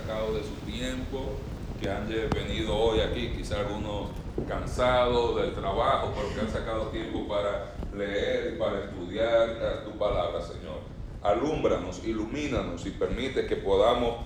[0.00, 1.36] sacado de su tiempo,
[1.80, 4.10] que han venido hoy aquí, quizá algunos
[4.46, 10.42] cansados del trabajo, pero que han sacado tiempo para leer y para estudiar tu palabra,
[10.42, 10.80] Señor.
[11.22, 14.16] Alúmbranos, ilumínanos y permite que podamos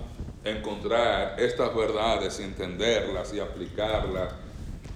[0.44, 4.34] encontrar estas verdades entenderlas y aplicarlas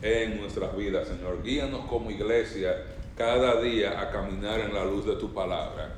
[0.02, 1.42] en nuestras vidas, Señor.
[1.42, 2.82] Guíanos como iglesia
[3.16, 5.94] cada día a caminar en la luz de tu palabra.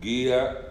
[0.00, 0.69] Guía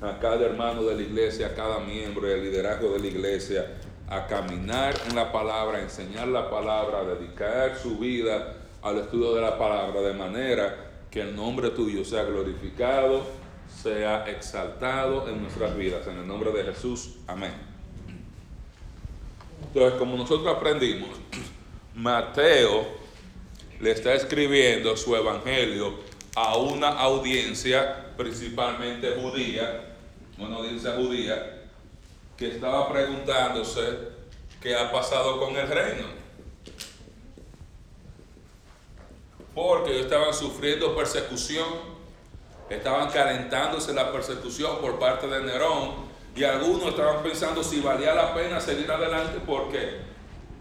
[0.00, 3.66] a cada hermano de la iglesia, a cada miembro del liderazgo de la iglesia
[4.08, 9.34] a caminar en la palabra, a enseñar la palabra, a dedicar su vida al estudio
[9.34, 13.24] de la palabra, de manera que el nombre tuyo sea glorificado,
[13.82, 16.06] sea exaltado en nuestras vidas.
[16.06, 17.52] En el nombre de Jesús, amén.
[19.66, 21.08] Entonces, como nosotros aprendimos,
[21.94, 22.86] Mateo
[23.80, 25.94] le está escribiendo su evangelio
[26.36, 29.85] a una audiencia principalmente judía,
[30.38, 31.64] una audiencia judía,
[32.36, 33.82] que estaba preguntándose
[34.60, 36.06] qué ha pasado con el reino.
[39.54, 41.66] Porque ellos estaban sufriendo persecución,
[42.68, 48.34] estaban calentándose la persecución por parte de Nerón y algunos estaban pensando si valía la
[48.34, 50.00] pena seguir adelante porque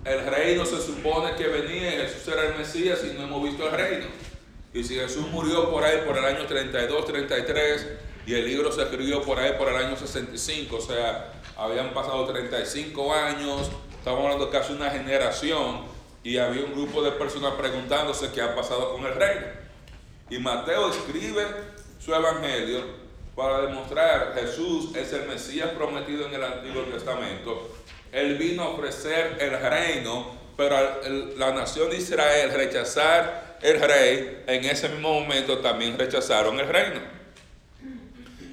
[0.06, 3.72] el reino se supone que venía, Jesús era el Mesías y no hemos visto el
[3.74, 4.06] reino.
[4.74, 7.88] Y si Jesús murió por ahí por el año 32, 33
[8.26, 12.26] y el libro se escribió por ahí por el año 65, o sea, habían pasado
[12.26, 15.82] 35 años, estamos hablando casi una generación,
[16.24, 19.46] y había un grupo de personas preguntándose qué ha pasado con el reino.
[20.32, 21.46] Y Mateo escribe
[22.00, 22.84] su evangelio
[23.36, 27.70] para demostrar que Jesús es el Mesías prometido en el Antiguo Testamento.
[28.12, 30.76] Él vino a ofrecer el reino, pero
[31.38, 37.02] la nación de Israel rechazar el rey, en ese mismo momento también rechazaron el reino.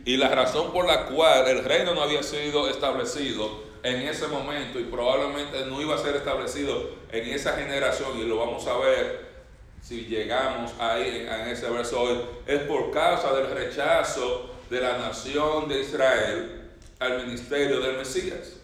[0.05, 4.79] Y la razón por la cual el reino no había sido establecido en ese momento
[4.79, 9.33] y probablemente no iba a ser establecido en esa generación, y lo vamos a ver
[9.81, 15.69] si llegamos ahí en ese verso hoy, es por causa del rechazo de la nación
[15.69, 16.71] de Israel
[17.01, 18.61] al ministerio del Mesías.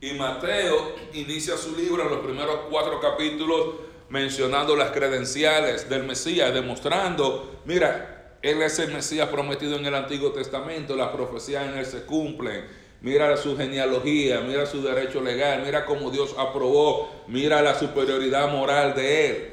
[0.00, 3.76] Y Mateo inicia su libro en los primeros cuatro capítulos
[4.08, 10.30] mencionando las credenciales del Mesías, demostrando, mira, él es el Mesías prometido en el Antiguo
[10.32, 12.66] Testamento, las profecías en Él se cumplen.
[13.00, 18.94] Mira su genealogía, mira su derecho legal, mira cómo Dios aprobó, mira la superioridad moral
[18.94, 19.52] de Él.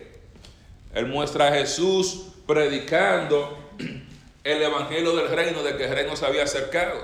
[0.94, 3.58] Él muestra a Jesús predicando
[4.44, 7.00] el evangelio del reino, de que el reino se había acercado.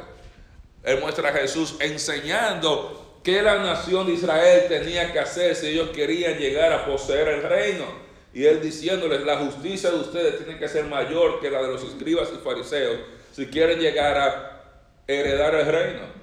[0.84, 5.92] Él muestra a Jesús enseñando qué la nación de Israel tenía que hacer si ellos
[5.92, 8.07] querían llegar a poseer el reino.
[8.34, 11.84] Y él diciéndoles, la justicia de ustedes tiene que ser mayor que la de los
[11.84, 13.00] escribas y fariseos
[13.32, 14.64] si quieren llegar a
[15.08, 16.18] heredar el reino.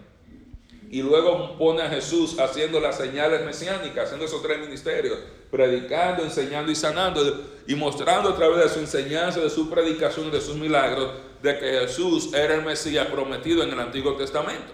[0.91, 5.19] Y luego pone a Jesús haciendo las señales mesiánicas, haciendo esos tres ministerios,
[5.51, 10.41] predicando, enseñando y sanando, y mostrando a través de su enseñanza, de su predicación, de
[10.41, 11.11] sus milagros,
[11.43, 14.73] de que Jesús era el Mesías prometido en el Antiguo Testamento.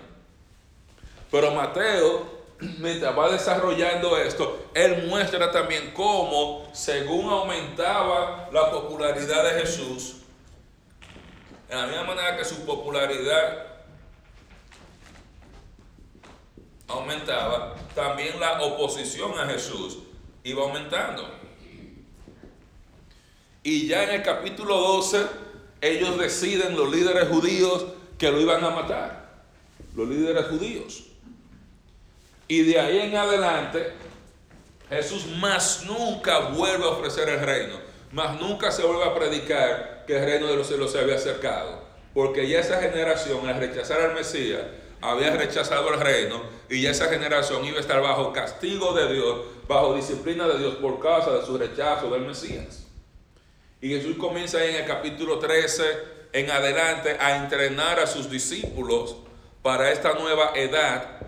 [1.31, 2.40] Pero Mateo
[2.78, 10.16] mientras va desarrollando esto, él muestra también cómo, según aumentaba la popularidad de Jesús,
[11.69, 13.66] de la misma manera que su popularidad
[16.88, 19.98] aumentaba, también la oposición a Jesús
[20.42, 21.28] iba aumentando.
[23.62, 25.27] Y ya en el capítulo 12,
[25.81, 27.87] ellos deciden, los líderes judíos,
[28.19, 29.44] que lo iban a matar.
[29.94, 31.09] Los líderes judíos.
[32.50, 33.93] Y de ahí en adelante,
[34.88, 37.77] Jesús más nunca vuelve a ofrecer el reino.
[38.11, 41.84] Más nunca se vuelve a predicar que el reino de los cielos se había acercado.
[42.12, 44.62] Porque ya esa generación, al rechazar al Mesías,
[45.00, 49.43] había rechazado el reino y ya esa generación iba a estar bajo castigo de Dios,
[49.69, 52.84] bajo disciplina de Dios por causa de su rechazo del Mesías.
[53.81, 55.84] Y Jesús comienza en el capítulo 13
[56.33, 59.15] en adelante a entrenar a sus discípulos
[59.62, 61.20] para esta nueva edad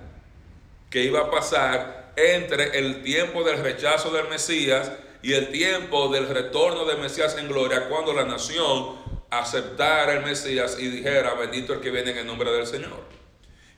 [0.92, 4.92] que iba a pasar entre el tiempo del rechazo del Mesías
[5.22, 8.96] y el tiempo del retorno del Mesías en gloria, cuando la nación
[9.30, 13.00] aceptara el Mesías y dijera, bendito el que viene en el nombre del Señor.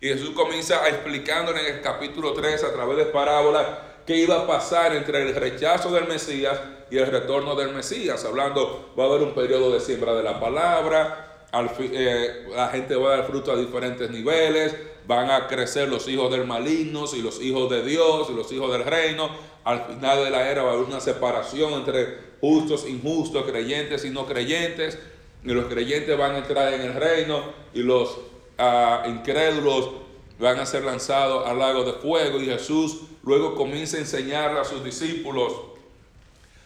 [0.01, 3.65] Y Jesús comienza explicando en el capítulo 3 a través de parábolas
[4.05, 6.61] qué iba a pasar entre el rechazo del Mesías
[6.91, 10.41] y el retorno del Mesías, hablando, va a haber un periodo de siembra de la
[10.41, 11.47] palabra,
[11.79, 14.75] eh, la gente va a dar fruto a diferentes niveles,
[15.07, 18.73] van a crecer los hijos del maligno y los hijos de Dios y los hijos
[18.73, 19.29] del reino.
[19.65, 24.11] Al final de la era va a haber una separación entre justos, injustos, creyentes y
[24.11, 24.99] no creyentes.
[25.45, 27.43] Y los creyentes van a entrar en el reino
[27.75, 28.19] y los
[28.59, 29.91] ah, incrédulos
[30.39, 34.65] van a ser lanzados al lago de fuego y Jesús luego comienza a enseñar a
[34.65, 35.53] sus discípulos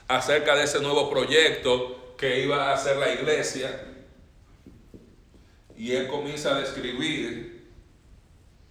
[0.07, 3.85] acerca de ese nuevo proyecto que iba a hacer la iglesia.
[5.77, 7.58] Y él comienza a describir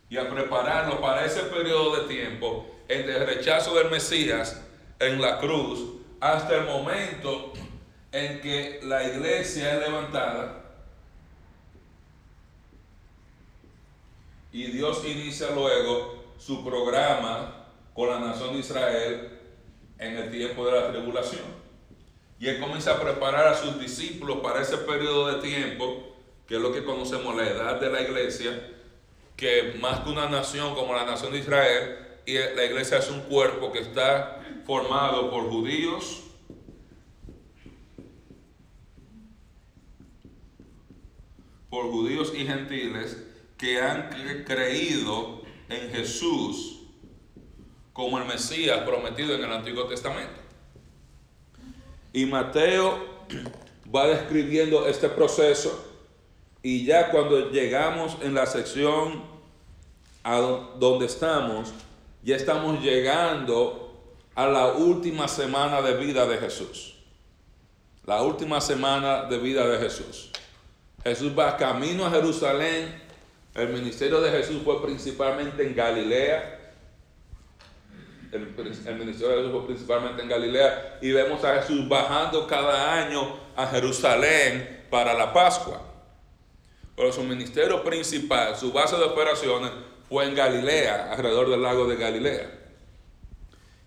[0.10, 4.64] y a prepararlo para ese periodo de tiempo entre el rechazo del Mesías
[5.00, 5.80] en la cruz
[6.20, 7.54] hasta el momento
[8.12, 10.68] en que la iglesia es levantada
[14.52, 19.40] y Dios inicia luego su programa con la nación de Israel
[20.00, 21.44] en el tiempo de la tribulación.
[22.40, 26.16] Y él comienza a preparar a sus discípulos para ese periodo de tiempo,
[26.48, 28.77] que es lo que conocemos la edad de la iglesia,
[29.38, 33.22] que más que una nación como la nación de Israel, y la iglesia es un
[33.22, 36.24] cuerpo que está formado por judíos,
[41.70, 43.24] por judíos y gentiles
[43.58, 44.10] que han
[44.46, 46.82] creído en Jesús
[47.94, 50.42] como el Mesías prometido en el Antiguo Testamento.
[52.12, 53.26] Y Mateo
[53.96, 55.87] va describiendo este proceso
[56.68, 59.24] y ya cuando llegamos en la sección
[60.22, 60.36] a
[60.78, 61.72] donde estamos,
[62.22, 63.96] ya estamos llegando
[64.36, 66.98] a la última semana de vida de Jesús.
[68.06, 70.30] La última semana de vida de Jesús.
[71.06, 73.02] Jesús va camino a Jerusalén.
[73.56, 76.74] El ministerio de Jesús fue principalmente en Galilea.
[78.34, 78.42] El,
[78.98, 81.00] ministerio de Jesús fue principalmente en Galilea.
[81.02, 85.87] Y vemos a Jesús bajando cada año a Jerusalén para la Pascua.
[86.98, 89.70] Pero su ministerio principal, su base de operaciones,
[90.10, 92.50] fue en Galilea, alrededor del lago de Galilea.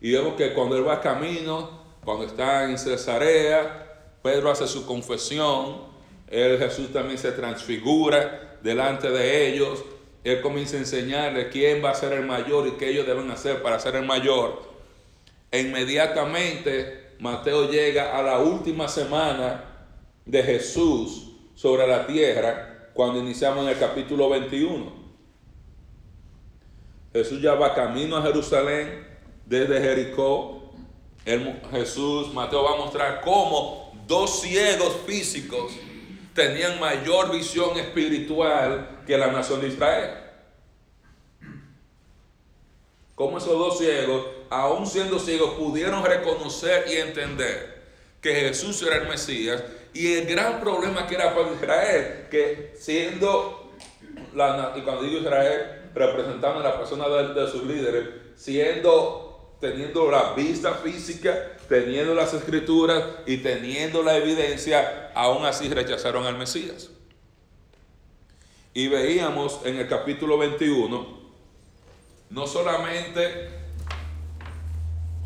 [0.01, 5.89] Y vemos que cuando él va camino, cuando está en Cesarea, Pedro hace su confesión,
[6.29, 9.83] él, Jesús también se transfigura delante de ellos,
[10.23, 13.61] él comienza a enseñarles quién va a ser el mayor y qué ellos deben hacer
[13.61, 14.63] para ser el mayor.
[15.51, 19.65] E inmediatamente Mateo llega a la última semana
[20.27, 24.93] de Jesús sobre la tierra, cuando iniciamos en el capítulo 21.
[27.15, 29.09] Jesús ya va camino a Jerusalén
[29.47, 30.71] desde Jericó.
[31.71, 35.73] Jesús, Mateo va a mostrar cómo dos ciegos físicos
[36.35, 40.11] tenían mayor visión espiritual que la nación de Israel.
[43.15, 47.83] Cómo esos dos ciegos, aún siendo ciegos, pudieron reconocer y entender
[48.21, 49.63] que Jesús era el Mesías
[49.93, 53.73] y el gran problema que era para Israel, que siendo,
[54.35, 60.33] la, y cuando digo Israel, representando a la persona de, sus líderes, siendo teniendo la
[60.33, 66.91] vista física, teniendo las escrituras y teniendo la evidencia, aún así rechazaron al Mesías.
[68.73, 71.21] Y veíamos en el capítulo 21,
[72.31, 73.51] no solamente,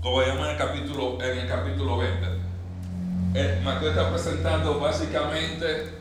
[0.03, 2.44] como veíamos en el capítulo, en el capítulo 20,
[3.35, 5.93] el Mateo está presentando básicamente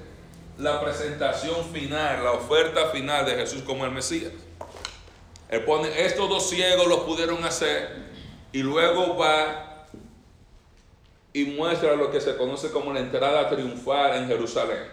[0.59, 4.31] la presentación final, la oferta final de Jesús como el Mesías.
[5.49, 7.89] Él pone, estos dos ciegos lo pudieron hacer
[8.51, 9.87] y luego va
[11.33, 14.87] y muestra lo que se conoce como la entrada triunfal en Jerusalén.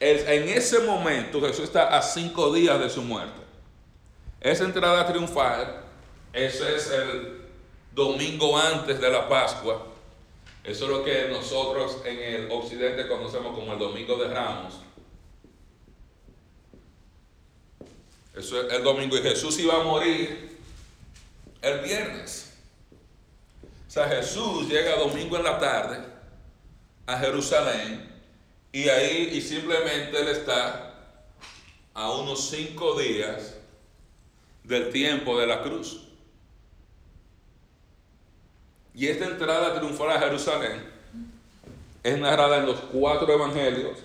[0.00, 3.40] En ese momento Jesús está a cinco días de su muerte.
[4.40, 5.82] Esa entrada triunfal,
[6.32, 7.42] ese es el
[7.92, 9.89] domingo antes de la Pascua.
[10.64, 14.74] Eso es lo que nosotros en el occidente conocemos como el domingo de Ramos.
[18.36, 19.16] Eso es el domingo.
[19.16, 20.58] Y Jesús iba a morir
[21.62, 22.52] el viernes.
[23.88, 25.98] O sea, Jesús llega domingo en la tarde
[27.06, 28.08] a Jerusalén
[28.72, 30.94] y ahí y simplemente él está
[31.92, 33.56] a unos cinco días
[34.62, 36.09] del tiempo de la cruz.
[38.94, 40.82] Y esta entrada triunfal a Jerusalén
[42.02, 43.98] es narrada en los cuatro evangelios.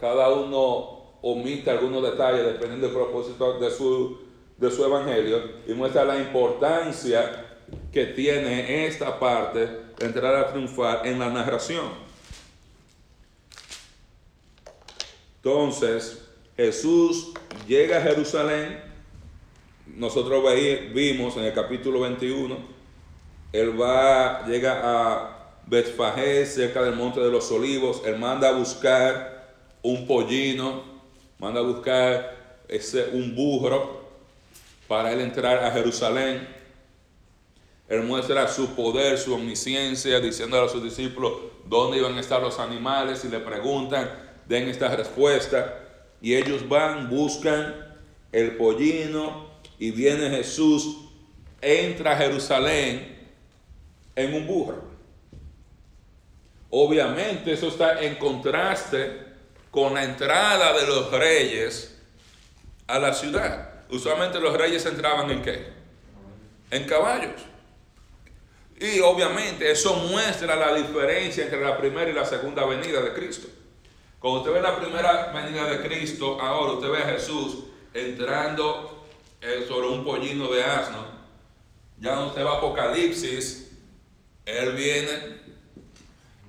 [0.00, 4.22] Cada uno omite algunos detalles dependiendo del propósito de su
[4.62, 7.58] de su evangelio y muestra la importancia
[7.92, 9.58] que tiene esta parte
[9.98, 11.86] de entrar a triunfar en la narración.
[15.36, 17.32] Entonces, Jesús
[17.66, 18.80] llega a Jerusalén.
[19.86, 20.44] Nosotros
[20.94, 22.56] vimos en el capítulo 21,
[23.52, 28.02] él va, llega a Betfagé, cerca del monte de los olivos.
[28.04, 30.82] Él manda a buscar un pollino,
[31.38, 34.02] manda a buscar ese, un burro
[34.88, 36.48] para él entrar a Jerusalén.
[37.88, 41.32] Él muestra su poder, su omnisciencia, diciendo a sus discípulos
[41.66, 44.10] dónde iban a estar los animales y le preguntan,
[44.48, 45.78] den esta respuesta.
[46.22, 47.74] Y ellos van, buscan
[48.30, 50.96] el pollino y viene Jesús,
[51.60, 53.11] entra a Jerusalén
[54.14, 54.82] en un burro.
[56.70, 59.32] Obviamente eso está en contraste
[59.70, 61.98] con la entrada de los reyes
[62.86, 63.84] a la ciudad.
[63.90, 65.66] Usualmente los reyes entraban en qué?
[66.70, 67.42] En caballos.
[68.80, 73.48] Y obviamente eso muestra la diferencia entre la primera y la segunda venida de Cristo.
[74.18, 79.04] Cuando usted ve la primera venida de Cristo, ahora usted ve a Jesús entrando
[79.40, 81.04] eh, sobre un pollino de asno.
[81.98, 83.61] Ya usted va a Apocalipsis,
[84.44, 85.40] Él viene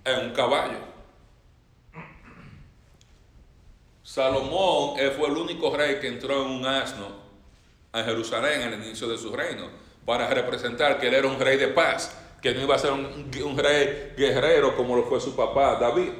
[0.03, 0.79] en un caballo.
[4.01, 7.07] Salomón fue el único rey que entró en un asno
[7.91, 9.69] a Jerusalén el inicio de su reino
[10.05, 13.57] para representar que él era un rey de paz, que no iba a ser un
[13.57, 16.11] rey guerrero como lo fue su papá David.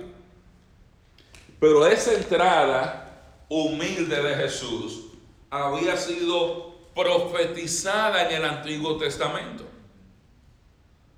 [1.60, 5.08] Pero esa entrada humilde de Jesús
[5.50, 9.73] había sido profetizada en el Antiguo Testamento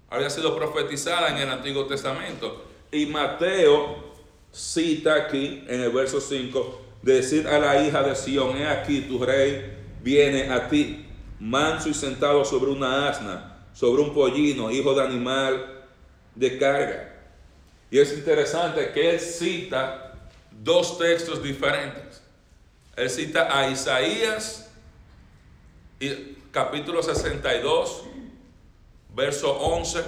[0.09, 2.65] había sido profetizada en el Antiguo Testamento.
[2.91, 4.13] Y Mateo
[4.51, 9.23] cita aquí en el verso 5, decir a la hija de Sión, he aquí tu
[9.23, 11.05] rey viene a ti,
[11.39, 15.83] manso y sentado sobre una asna, sobre un pollino, hijo de animal
[16.35, 17.15] de carga.
[17.91, 20.13] Y es interesante que él cita
[20.51, 22.21] dos textos diferentes.
[22.95, 24.71] Él cita a Isaías,
[26.51, 28.03] capítulo 62,
[29.15, 30.03] verso 11,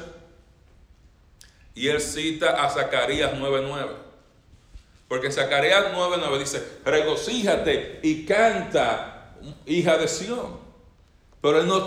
[1.73, 3.89] y él cita a Zacarías 9:9.
[5.07, 9.35] Porque Zacarías 9:9 dice, regocíjate y canta,
[9.65, 10.57] hija de Sión.
[11.41, 11.85] Pero él, no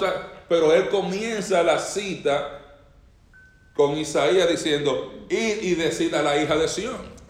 [0.48, 2.56] pero él comienza la cita
[3.74, 7.20] con Isaías diciendo, ir y decir a la hija de Sión.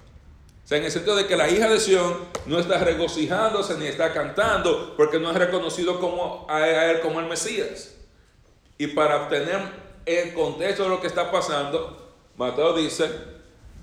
[0.64, 2.16] O sea, en el sentido de que la hija de Sión
[2.46, 7.26] no está regocijándose ni está cantando porque no es reconocido como, a él como el
[7.26, 7.94] Mesías.
[8.80, 9.60] Y para obtener
[10.06, 13.10] el contexto de lo que está pasando, Mateo dice,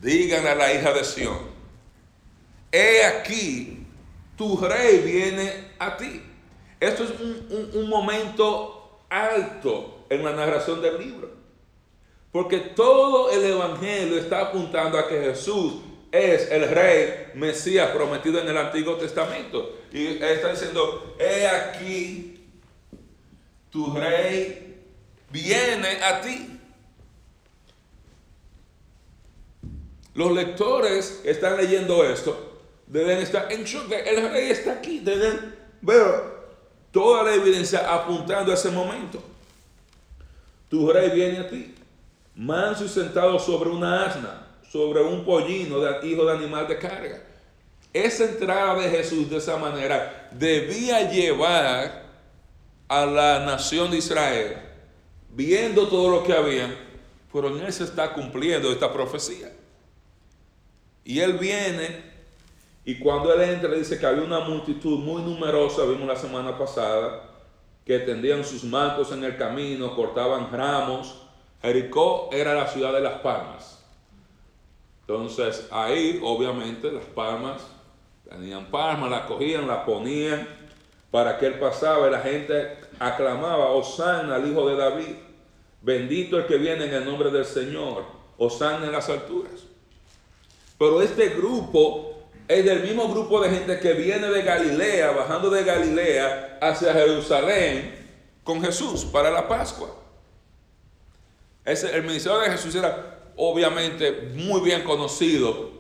[0.02, 1.38] digan a la hija de Sión,
[2.72, 3.86] he aquí,
[4.36, 6.24] tu rey viene a ti.
[6.80, 11.30] Esto es un, momento alto en la narración del libro.
[12.32, 15.76] Porque todo el Evangelio está apuntando a que Jesús
[16.12, 19.78] es el rey Mesías prometido en el Antiguo Testamento.
[19.94, 22.48] Y está diciendo, he aquí,
[23.70, 24.67] tu rey
[25.30, 26.60] viene a ti.
[30.14, 33.92] Los lectores que están leyendo esto deben estar en shock.
[33.92, 35.00] El rey está aquí.
[35.00, 36.38] Deben ver
[36.92, 39.22] toda la evidencia apuntando a ese momento.
[40.70, 41.74] Tu rey viene a ti,
[42.36, 47.22] manso y sentado sobre una asna, sobre un pollino de hijo de animal de carga.
[47.94, 52.04] Esa entrada de Jesús de esa manera debía llevar
[52.88, 54.67] a la nación de Israel
[55.38, 56.76] viendo todo lo que había,
[57.32, 59.54] pero en él se está cumpliendo esta profecía.
[61.06, 62.18] Y él viene
[62.84, 67.22] y cuando él entra dice que había una multitud muy numerosa, vimos la semana pasada,
[67.86, 71.22] que tendían sus mantos en el camino, cortaban ramos.
[71.62, 73.84] Jericó era la ciudad de las palmas.
[75.02, 77.62] Entonces ahí obviamente las palmas,
[78.28, 80.48] tenían palmas, las cogían, las ponían
[81.12, 85.27] para que él pasaba y la gente aclamaba, Osana al hijo de David.
[85.88, 88.04] Bendito el que viene en el nombre del Señor.
[88.38, 89.54] Osana en las alturas.
[90.78, 95.64] Pero este grupo es del mismo grupo de gente que viene de Galilea, bajando de
[95.64, 98.06] Galilea hacia Jerusalén
[98.44, 99.96] con Jesús para la Pascua.
[101.64, 105.72] El ministerio de Jesús era obviamente muy bien conocido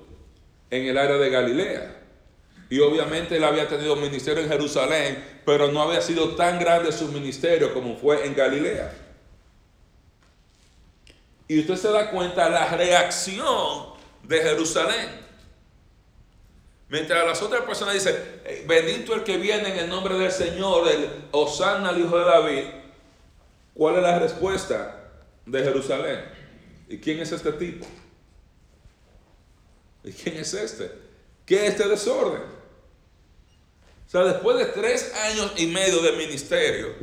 [0.70, 2.02] en el área de Galilea.
[2.70, 7.10] Y obviamente él había tenido ministerio en Jerusalén, pero no había sido tan grande su
[7.10, 9.07] ministerio como fue en Galilea.
[11.48, 15.27] Y usted se da cuenta la reacción de Jerusalén.
[16.89, 20.88] Mientras las otras personas dicen, eh, bendito el que viene en el nombre del Señor,
[20.89, 22.63] el Osana al hijo de David,
[23.74, 25.10] ¿cuál es la respuesta
[25.46, 26.24] de Jerusalén?
[26.88, 27.86] ¿Y quién es este tipo?
[30.04, 30.92] ¿Y quién es este?
[31.46, 32.42] ¿Qué es este desorden?
[34.08, 36.96] O sea, después de tres años y medio de ministerio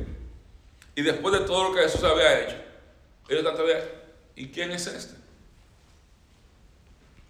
[0.95, 2.57] y después de todo lo que Jesús había hecho,
[3.29, 4.04] ellos están todavía
[4.37, 5.15] ¿Y quién es este?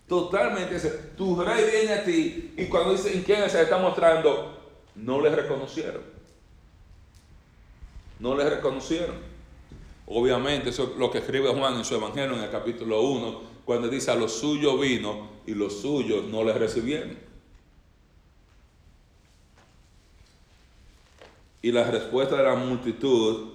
[0.08, 0.78] Totalmente.
[1.16, 4.58] Tu rey viene a ti y cuando dice ¿y quién se está mostrando,
[4.94, 6.02] no le reconocieron.
[8.20, 9.16] No le reconocieron.
[10.06, 13.88] Obviamente, eso es lo que escribe Juan en su Evangelio en el capítulo 1, cuando
[13.88, 17.24] dice a los suyos vino y los suyos no le recibieron.
[21.64, 23.54] y la respuesta de la multitud,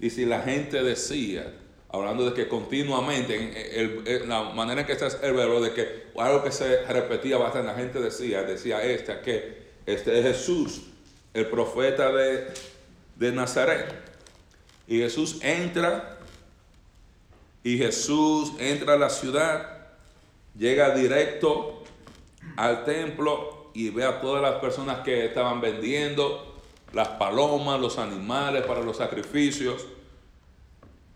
[0.00, 1.54] si la gente decía,
[1.96, 6.42] hablando de que continuamente, en, la manera en que está el verbo, de que algo
[6.42, 10.82] que se repetía bastante, la gente decía, decía esta, que este es Jesús,
[11.34, 12.48] el profeta de,
[13.16, 13.94] de Nazaret.
[14.86, 16.18] Y Jesús entra,
[17.62, 19.88] y Jesús entra a la ciudad,
[20.56, 21.82] llega directo
[22.56, 26.54] al templo y ve a todas las personas que estaban vendiendo
[26.92, 29.84] las palomas, los animales para los sacrificios.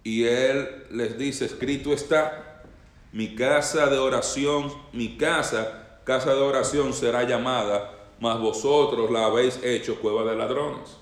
[0.02, 2.62] Y él les dice, escrito está,
[3.12, 9.58] mi casa de oración, mi casa, casa de oración será llamada, mas vosotros la habéis
[9.62, 10.96] hecho cueva de ladrones.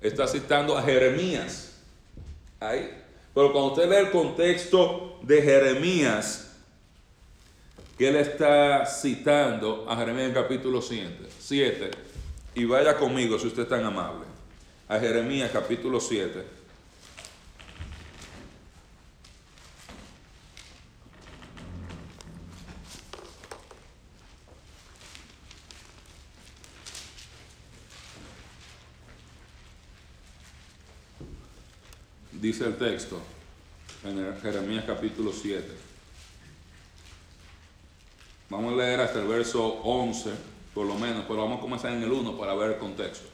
[0.00, 1.78] Está citando a Jeremías.
[2.58, 2.90] Ahí.
[3.34, 6.58] Pero cuando usted lee el contexto de Jeremías,
[7.96, 11.90] que él está citando a Jeremías en capítulo 7, 7
[12.54, 14.24] y vaya conmigo si usted es tan amable,
[14.88, 16.59] a Jeremías capítulo 7.
[32.40, 33.18] Dice el texto
[34.02, 35.62] en Jeremías capítulo 7.
[38.48, 40.30] Vamos a leer hasta el verso 11,
[40.72, 43.28] por lo menos, pero vamos a comenzar en el 1 para ver el contexto.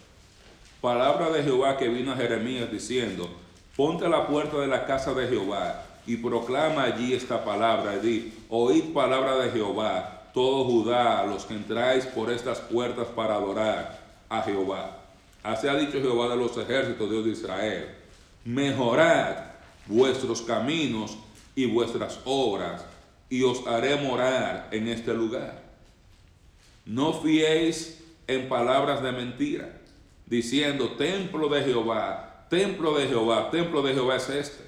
[0.81, 3.31] Palabra de Jehová que vino a Jeremías diciendo,
[3.77, 8.01] ponte a la puerta de la casa de Jehová y proclama allí esta palabra y
[8.01, 14.01] di, oíd palabra de Jehová, todo Judá, los que entráis por estas puertas para adorar
[14.29, 14.99] a Jehová.
[15.45, 17.96] Así ha dicho Jehová de los ejércitos, Dios de Israel,
[18.47, 19.37] mejorad
[19.87, 21.19] vuestros caminos
[21.55, 22.85] y vuestras obras
[23.29, 25.63] y os haré morar en este lugar.
[26.85, 29.81] No fiéis en palabras de mentira,
[30.27, 34.65] diciendo, templo de Jehová, templo de Jehová, templo de Jehová es este.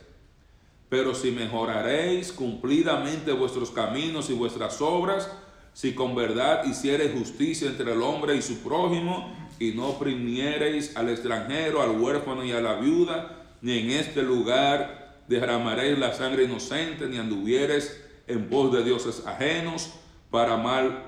[0.89, 5.31] Pero si mejoraréis cumplidamente vuestros caminos y vuestras obras,
[5.73, 11.11] si con verdad hiciereis justicia entre el hombre y su prójimo, y no oprimiereis al
[11.11, 17.07] extranjero, al huérfano y a la viuda, ni en este lugar derramaréis la sangre inocente,
[17.07, 19.91] ni anduviereis en pos de dioses ajenos,
[20.31, 21.05] para mal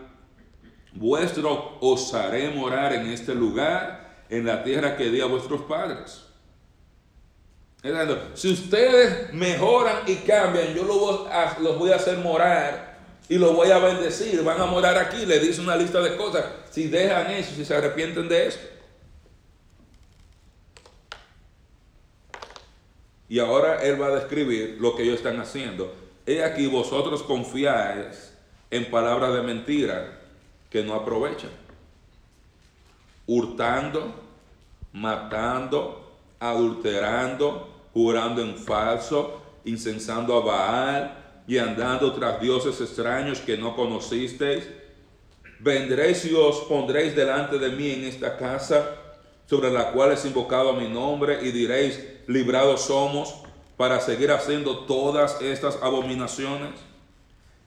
[0.92, 6.24] vuestro os haré morar en este lugar, en la tierra que di a vuestros padres.
[8.34, 13.78] Si ustedes mejoran y cambian, yo los voy a hacer morar y los voy a
[13.78, 14.42] bendecir.
[14.42, 15.24] Van a morar aquí.
[15.24, 16.44] Le dice una lista de cosas.
[16.70, 18.58] Si dejan eso, si se arrepienten de eso.
[23.30, 25.94] Y ahora él va a describir lo que ellos están haciendo.
[26.26, 28.34] He aquí vosotros confiáis
[28.72, 30.18] en palabras de mentira
[30.68, 31.50] que no aprovechan.
[33.28, 34.12] Hurtando,
[34.92, 43.76] matando, adulterando, jurando en falso, incensando a Baal y andando tras dioses extraños que no
[43.76, 44.68] conocisteis.
[45.60, 48.96] Vendréis y os pondréis delante de mí en esta casa
[49.46, 53.34] sobre la cual es invocado mi nombre y diréis, librados somos
[53.76, 56.70] para seguir haciendo todas estas abominaciones?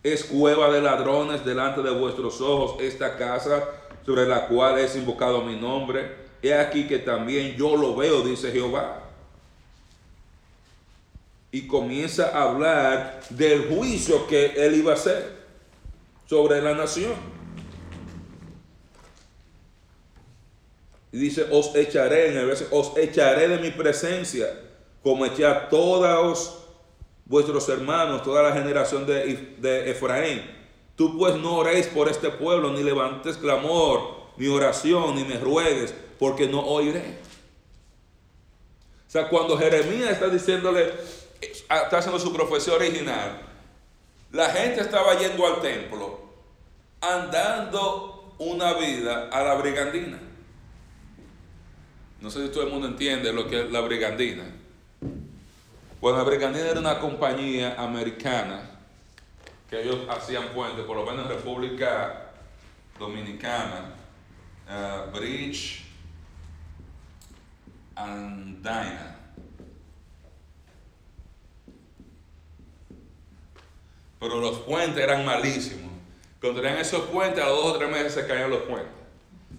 [0.01, 3.63] Es cueva de ladrones delante de vuestros ojos esta casa
[4.05, 6.15] sobre la cual es invocado mi nombre.
[6.41, 9.01] He aquí que también yo lo veo, dice Jehová.
[11.51, 15.43] Y comienza a hablar del juicio que él iba a hacer
[16.25, 17.13] sobre la nación.
[21.13, 24.47] Y dice, os echaré en el os echaré de mi presencia
[25.03, 26.59] como eché a todos
[27.25, 30.41] vuestros hermanos, toda la generación de, de Efraín.
[30.95, 35.93] Tú pues no oréis por este pueblo, ni levantes clamor, ni oración, ni me ruegues,
[36.17, 37.17] porque no oiré.
[39.07, 40.93] O sea, cuando Jeremías está diciéndole,
[41.39, 43.41] está haciendo su profecía original,
[44.31, 46.19] la gente estaba yendo al templo,
[47.01, 50.19] andando una vida a la brigandina.
[52.23, 54.45] No sé si todo el mundo entiende lo que es la brigandina.
[55.99, 58.61] Bueno, Brigandina era una compañía americana
[59.69, 62.31] que ellos hacían puentes, por lo menos en República
[62.97, 63.93] Dominicana,
[64.69, 65.83] uh, Bridge
[67.95, 69.17] and Dyna.
[74.21, 75.91] Pero los puentes eran malísimos.
[76.39, 78.93] Cuando tenían esos puentes, a los dos o tres meses se caían los puentes.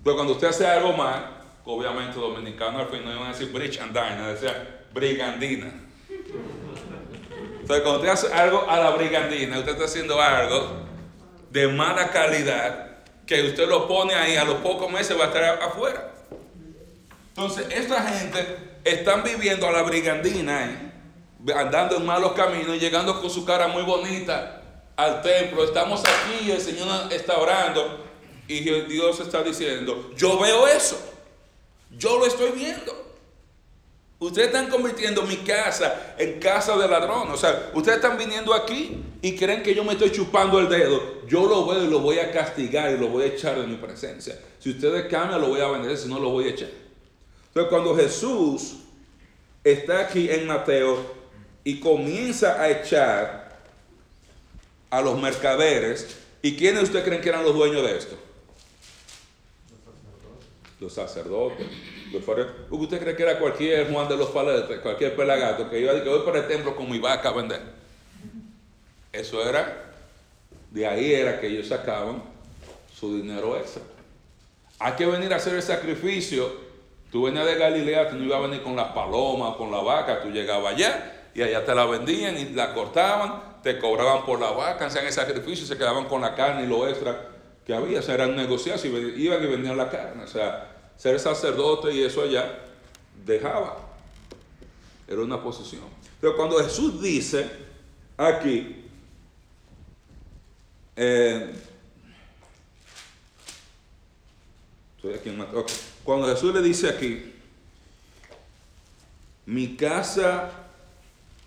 [0.02, 1.33] Pero cuando usted hace algo mal,
[1.64, 5.72] obviamente dominicano al fin no iban a decir Bridge and Dyna, decía Brigandina.
[7.60, 10.84] Entonces, cuando usted hace algo a la brigandina, usted está haciendo algo
[11.50, 15.62] de mala calidad que usted lo pone ahí, a los pocos meses va a estar
[15.62, 16.12] afuera.
[17.28, 21.52] Entonces, esta gente están viviendo a la brigandina, ¿eh?
[21.56, 24.62] andando en malos caminos, llegando con su cara muy bonita
[24.94, 25.64] al templo.
[25.64, 28.04] Estamos aquí, el Señor está orando
[28.46, 31.13] y Dios está diciendo, yo veo eso,
[31.98, 33.04] yo lo estoy viendo.
[34.18, 37.30] Ustedes están convirtiendo mi casa en casa de ladrón.
[37.30, 41.26] O sea, ustedes están viniendo aquí y creen que yo me estoy chupando el dedo.
[41.26, 43.76] Yo lo veo y lo voy a castigar y lo voy a echar de mi
[43.76, 44.38] presencia.
[44.58, 46.70] Si ustedes cambian, lo voy a vender, si no, lo voy a echar.
[47.48, 48.76] Entonces, cuando Jesús
[49.62, 51.04] está aquí en Mateo
[51.62, 53.58] y comienza a echar
[54.90, 58.16] a los mercaderes, ¿y quiénes ustedes creen que eran los dueños de esto?
[60.84, 61.66] Los sacerdotes.
[62.70, 66.04] ¿Usted cree que era cualquier Juan de los Paletes, cualquier pelagato que iba a decir
[66.04, 67.62] que voy para el templo con mi vaca a vender?
[69.10, 69.92] Eso era,
[70.70, 72.22] de ahí era que ellos sacaban
[72.94, 73.82] su dinero extra.
[74.78, 76.52] Hay que venir a hacer el sacrificio.
[77.10, 80.20] Tú venías de Galilea, tú no ibas a venir con las palomas, con la vaca,
[80.20, 84.50] tú llegabas allá y allá te la vendían y la cortaban, te cobraban por la
[84.50, 87.30] vaca, hacían el sacrificio y se quedaban con la carne y lo extra
[87.64, 88.00] que había.
[88.00, 90.24] O sea, eran negociados y iban y vendían la carne.
[90.24, 92.60] O sea, ser sacerdote y eso allá,
[93.24, 93.76] dejaba.
[95.06, 95.82] Era una posición.
[96.20, 97.50] Pero cuando Jesús dice
[98.16, 98.84] aquí,
[100.96, 101.54] eh,
[106.02, 107.34] cuando Jesús le dice aquí,
[109.44, 110.50] mi casa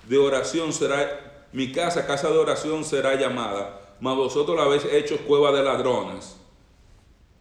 [0.08, 5.18] de oración será, mi casa, casa de oración será llamada, mas vosotros la habéis hecho
[5.26, 6.37] cueva de ladrones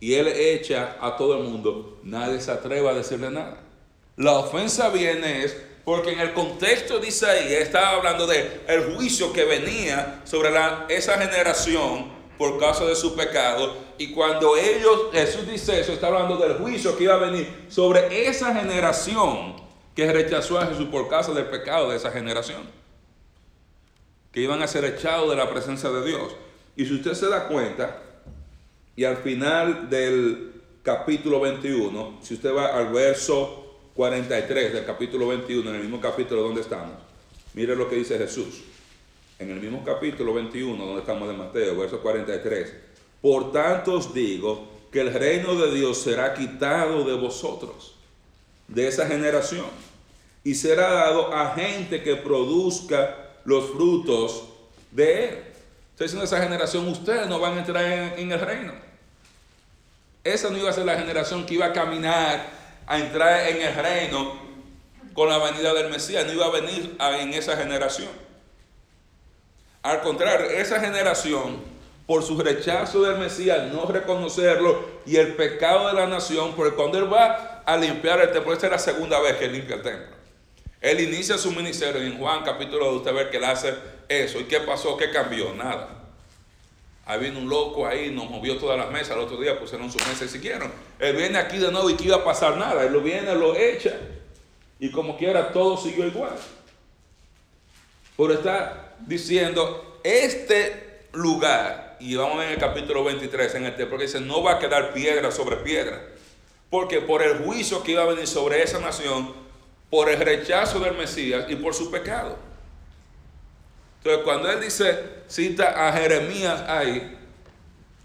[0.00, 3.60] y él echa a todo el mundo, nadie se atreva a decirle nada.
[4.16, 9.32] La ofensa viene es porque en el contexto de Isaías estaba hablando de el juicio
[9.32, 10.50] que venía sobre
[10.88, 13.76] esa generación por causa de su pecado.
[13.98, 18.26] Y cuando ellos, Jesús dice eso, está hablando del juicio que iba a venir sobre
[18.26, 19.56] esa generación
[19.94, 22.62] que rechazó a Jesús por causa del pecado de esa generación.
[24.32, 26.34] Que iban a ser echados de la presencia de Dios.
[26.74, 28.02] Y si usted se da cuenta,
[28.96, 35.68] y al final del capítulo 21, si usted va al verso 43 del capítulo 21,
[35.68, 36.96] en el mismo capítulo donde estamos,
[37.52, 38.62] mire lo que dice Jesús.
[39.38, 42.72] En el mismo capítulo 21 donde estamos de Mateo, verso 43.
[43.20, 47.96] Por tanto os digo que el reino de Dios será quitado de vosotros,
[48.66, 49.66] de esa generación,
[50.42, 54.44] y será dado a gente que produzca los frutos
[54.90, 55.38] de él.
[55.90, 57.84] Estoy diciendo esa generación, ustedes no van a entrar
[58.18, 58.85] en el reino.
[60.26, 62.46] Esa no iba a ser la generación que iba a caminar,
[62.84, 64.34] a entrar en el reino
[65.14, 68.08] con la venida del Mesías, no iba a venir en esa generación.
[69.82, 71.62] Al contrario, esa generación,
[72.08, 76.98] por su rechazo del Mesías, no reconocerlo y el pecado de la nación, porque cuando
[76.98, 80.16] Él va a limpiar el templo, esta es la segunda vez que limpia el templo.
[80.80, 83.74] Él inicia su ministerio en Juan capítulo 2, usted ve que Él hace
[84.08, 84.40] eso.
[84.40, 84.96] ¿Y qué pasó?
[84.96, 85.54] ¿Qué cambió?
[85.54, 86.05] Nada.
[87.06, 89.10] Ahí vino un loco ahí, nos movió todas las mesas.
[89.10, 90.72] El otro día pusieron su mesa y siguieron.
[90.98, 92.84] Él viene aquí de nuevo y que iba a pasar nada.
[92.84, 93.96] Él lo viene, lo echa.
[94.80, 96.36] Y como quiera, todo siguió igual.
[98.16, 104.04] Pero está diciendo, este lugar, y vamos en el capítulo 23, en el templo, que
[104.04, 106.02] dice, no va a quedar piedra sobre piedra.
[106.70, 109.32] Porque por el juicio que iba a venir sobre esa nación,
[109.90, 112.36] por el rechazo del Mesías y por su pecado.
[114.06, 117.18] Entonces, cuando él dice, cita a Jeremías ahí,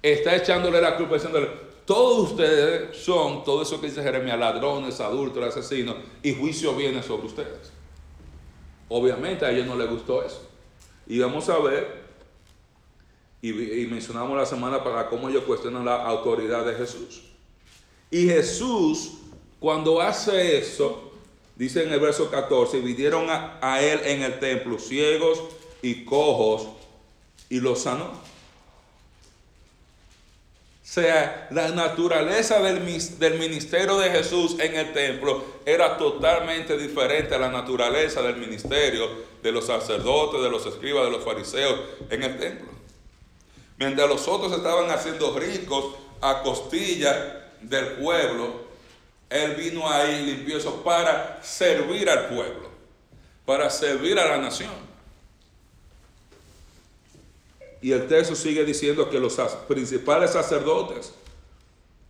[0.01, 1.47] está echándole la culpa diciéndole,
[1.85, 7.27] todos ustedes son, todo eso que dice Jeremías, ladrones, adultos, asesinos, y juicio viene sobre
[7.27, 7.71] ustedes.
[8.89, 10.49] Obviamente a ellos no les gustó eso.
[11.05, 12.01] Y vamos a ver,
[13.43, 13.51] y,
[13.85, 17.21] mencionamos la semana para cómo ellos cuestionan la autoridad de Jesús.
[18.09, 19.19] Y Jesús,
[19.59, 21.11] cuando hace eso,
[21.55, 26.67] dice en el verso 14, vinieron a, a él en el templo ciegos, y cojos
[27.49, 28.31] y los sanó.
[30.81, 32.81] O sea, la naturaleza del,
[33.17, 39.07] del, ministerio de Jesús en el templo era totalmente diferente a la naturaleza del ministerio
[39.41, 42.71] de los sacerdotes, de los escribas, de los fariseos en el templo.
[43.77, 48.65] Mientras los otros estaban haciendo ricos a costilla del pueblo,
[49.29, 52.69] Él vino ahí limpioso para servir al pueblo,
[53.45, 54.90] para servir a la nación.
[57.81, 59.35] Y el texto sigue diciendo que los
[59.67, 61.13] principales sacerdotes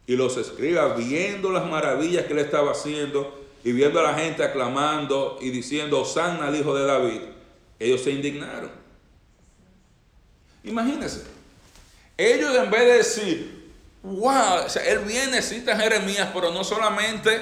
[0.05, 4.43] y los escribas, viendo las maravillas que él estaba haciendo y viendo a la gente
[4.43, 7.21] aclamando y diciendo, Osana al hijo de David,
[7.79, 8.71] ellos se indignaron.
[10.63, 11.23] Imagínense,
[12.17, 13.71] ellos en vez de decir,
[14.03, 17.41] wow, él viene, cita a Jeremías, pero no solamente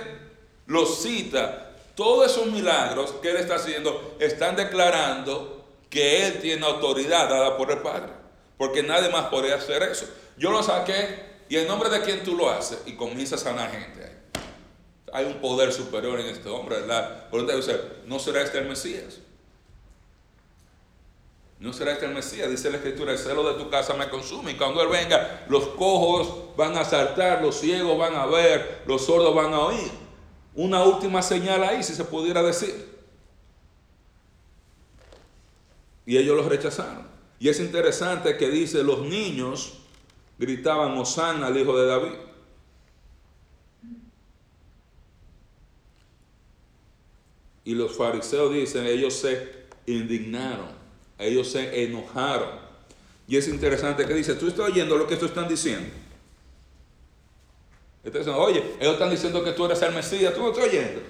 [0.68, 7.28] los cita, todos esos milagros que él está haciendo están declarando que él tiene autoridad
[7.28, 8.13] dada por el Padre,
[8.60, 10.06] porque nadie más podría hacer eso.
[10.38, 13.72] Yo lo saqué y en nombre de quien tú lo haces y comienza a sanar
[13.72, 14.17] gente.
[15.13, 17.30] Hay un poder superior en este hombre, ¿verdad?
[17.30, 17.72] Por eso
[18.06, 19.19] no será este el Mesías.
[21.58, 24.52] No será este el Mesías, dice la Escritura, el celo de tu casa me consume.
[24.52, 29.06] Y cuando Él venga, los cojos van a saltar, los ciegos van a ver, los
[29.06, 29.89] sordos van a oír.
[30.54, 32.89] Una última señal ahí, si se pudiera decir.
[36.06, 37.18] Y ellos los rechazaron.
[37.39, 39.80] Y es interesante que dice, los niños
[40.38, 42.13] gritaban, Osana al hijo de David.
[47.65, 50.80] Y los fariseos dicen, ellos se indignaron
[51.19, 52.49] ellos se enojaron.
[53.28, 55.89] Y es interesante que dice, tú estás oyendo lo que estos están diciendo.
[58.04, 61.02] Entonces, oye, ellos están diciendo que tú eres el Mesías, tú no estás oyendo.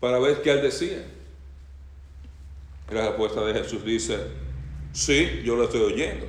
[0.00, 1.06] Para ver qué él decía.
[2.90, 4.18] La respuesta de Jesús dice,
[4.92, 6.26] sí, yo lo estoy oyendo.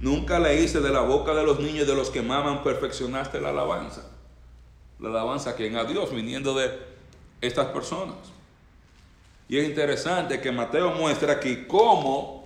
[0.00, 3.50] Nunca le hice de la boca de los niños de los que maman perfeccionaste la
[3.50, 4.10] alabanza.
[4.98, 6.70] La alabanza que en a Dios viniendo de
[7.40, 8.16] estas personas.
[9.48, 12.44] Y es interesante que Mateo muestra aquí cómo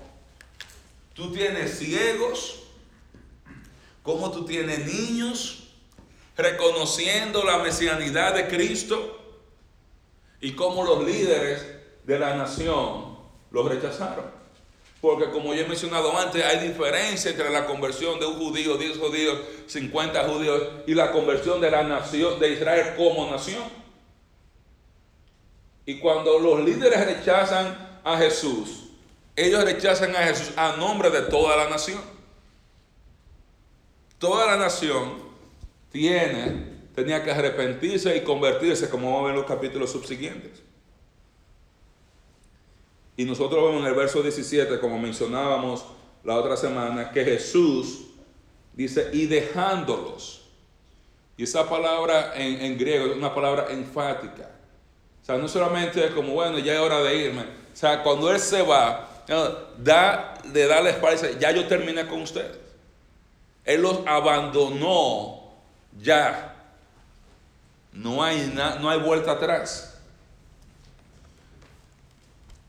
[1.14, 2.64] tú tienes ciegos,
[4.02, 5.68] cómo tú tienes niños
[6.36, 9.20] reconociendo la mesianidad de Cristo
[10.40, 11.64] y cómo los líderes
[12.04, 13.03] de la nación
[13.54, 14.24] los rechazaron.
[15.00, 18.98] Porque como yo he mencionado antes, hay diferencia entre la conversión de un judío, 10
[18.98, 23.62] judíos, 50 judíos y la conversión de la nación de Israel como nación.
[25.86, 28.88] Y cuando los líderes rechazan a Jesús,
[29.36, 32.00] ellos rechazan a Jesús a nombre de toda la nación.
[34.18, 35.22] Toda la nación
[35.92, 40.62] tiene, tenía que arrepentirse y convertirse, como vamos a ver en los capítulos subsiguientes.
[43.16, 45.84] Y nosotros vemos en el verso 17, como mencionábamos
[46.24, 48.06] la otra semana, que Jesús
[48.72, 50.42] dice, y dejándolos.
[51.36, 54.50] Y esa palabra en, en griego es una palabra enfática.
[55.22, 57.42] O sea, no solamente como, bueno, ya es hora de irme.
[57.42, 59.08] O sea, cuando Él se va,
[59.78, 62.58] da, le da la espalda y dice, ya yo terminé con ustedes.
[63.64, 65.54] Él los abandonó
[66.00, 66.54] ya.
[67.92, 69.93] No hay, no hay vuelta atrás.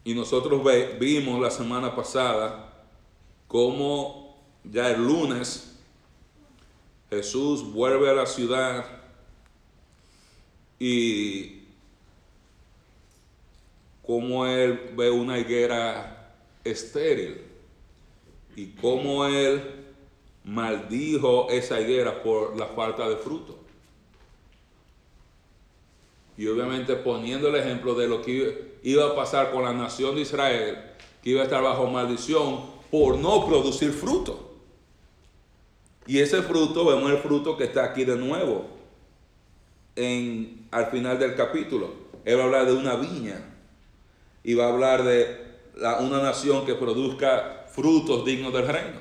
[0.06, 0.62] Y nosotros
[1.00, 2.72] vimos la semana pasada
[3.48, 5.76] cómo ya el lunes
[7.10, 8.86] Jesús vuelve a la ciudad
[10.78, 11.64] y
[14.06, 17.42] cómo él ve una higuera estéril
[18.56, 19.86] y cómo él
[20.44, 23.58] maldijo esa higuera por la falta de fruto.
[26.38, 30.22] Y obviamente poniendo el ejemplo de lo que iba a pasar con la nación de
[30.22, 30.78] Israel,
[31.24, 34.54] que iba a estar bajo maldición por no producir fruto.
[36.06, 38.68] Y ese fruto, vemos el fruto que está aquí de nuevo,
[39.96, 41.90] en, al final del capítulo.
[42.26, 43.44] Él va a hablar de una viña
[44.44, 45.36] y va a hablar de
[46.02, 49.00] una nación que produzca frutos dignos del reino.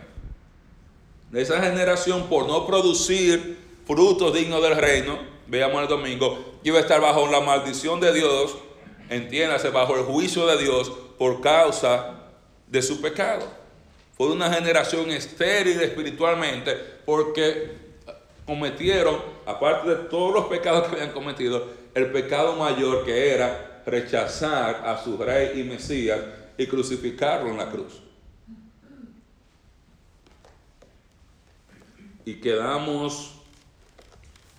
[1.31, 6.81] De esa generación, por no producir frutos dignos del reino, veamos el domingo, iba a
[6.81, 8.57] estar bajo la maldición de Dios,
[9.09, 12.21] entiéndase, bajo el juicio de Dios por causa
[12.67, 13.47] de su pecado.
[14.17, 17.73] Fue una generación estéril espiritualmente porque
[18.47, 24.83] cometieron, aparte de todos los pecados que habían cometido, el pecado mayor que era rechazar
[24.87, 26.21] a su rey y Mesías
[26.57, 28.01] y crucificarlo en la cruz.
[32.25, 33.35] Y quedamos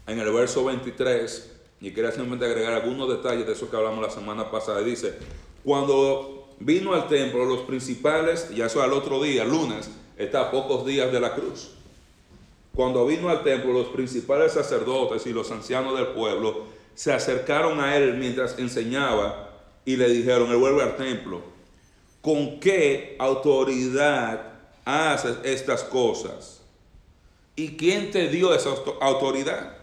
[0.06, 1.55] en el verso 23,
[1.86, 4.82] y quería simplemente agregar algunos detalles de eso que hablamos la semana pasada.
[4.82, 5.14] Dice,
[5.64, 10.84] cuando vino al templo los principales, ya eso al otro día, lunes, está a pocos
[10.84, 11.74] días de la cruz.
[12.74, 16.64] Cuando vino al templo los principales sacerdotes y los ancianos del pueblo
[16.96, 19.52] se acercaron a él mientras enseñaba
[19.86, 21.42] y le dijeron, él vuelve al templo,
[22.20, 24.54] ¿con qué autoridad
[24.86, 26.62] haces estas cosas?
[27.56, 28.72] ¿Y quién te dio esa
[29.02, 29.75] autoridad?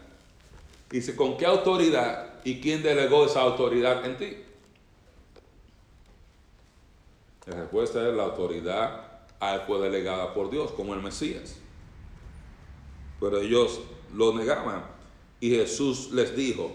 [0.92, 4.36] Dice, ¿con qué autoridad y quién delegó esa autoridad en ti?
[7.46, 9.12] La respuesta es la autoridad
[9.66, 11.56] fue delegada por Dios, como el Mesías.
[13.20, 13.80] Pero ellos
[14.14, 14.84] lo negaban.
[15.40, 16.70] Y Jesús les dijo,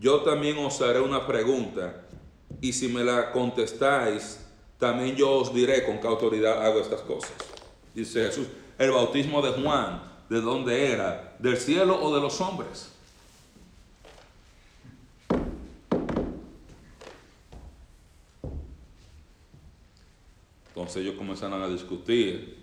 [0.00, 2.02] yo también os haré una pregunta
[2.60, 4.40] y si me la contestáis,
[4.78, 7.32] también yo os diré con qué autoridad hago estas cosas.
[7.94, 11.36] Dice Jesús, el bautismo de Juan, ¿de dónde era?
[11.38, 12.93] ¿Del cielo o de los hombres?
[20.74, 22.56] Entonces ellos comenzaron a discutir.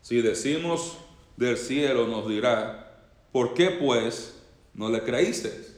[0.00, 0.96] Si decimos
[1.36, 2.90] del cielo, nos dirá,
[3.32, 4.34] ¿por qué pues
[4.72, 5.76] no le creísteis?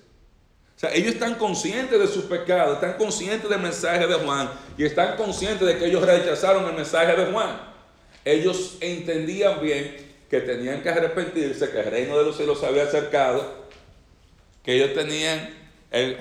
[0.77, 4.85] O sea, ellos están conscientes de sus pecados, están conscientes del mensaje de Juan y
[4.85, 7.61] están conscientes de que ellos rechazaron el mensaje de Juan.
[8.25, 9.97] Ellos entendían bien
[10.31, 13.67] que tenían que arrepentirse, que el reino de los cielos se había acercado,
[14.63, 15.51] que ellos tenían,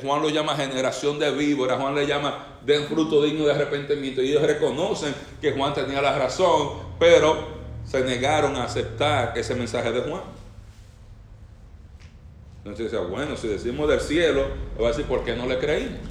[0.02, 4.32] Juan lo llama generación de víboras, Juan le llama den fruto digno de arrepentimiento y
[4.32, 10.02] ellos reconocen que Juan tenía la razón, pero se negaron a aceptar ese mensaje de
[10.02, 10.24] Juan.
[12.58, 14.46] Entonces decía, bueno, si decimos del cielo,
[14.80, 16.02] va a decir, ¿por qué no le creímos?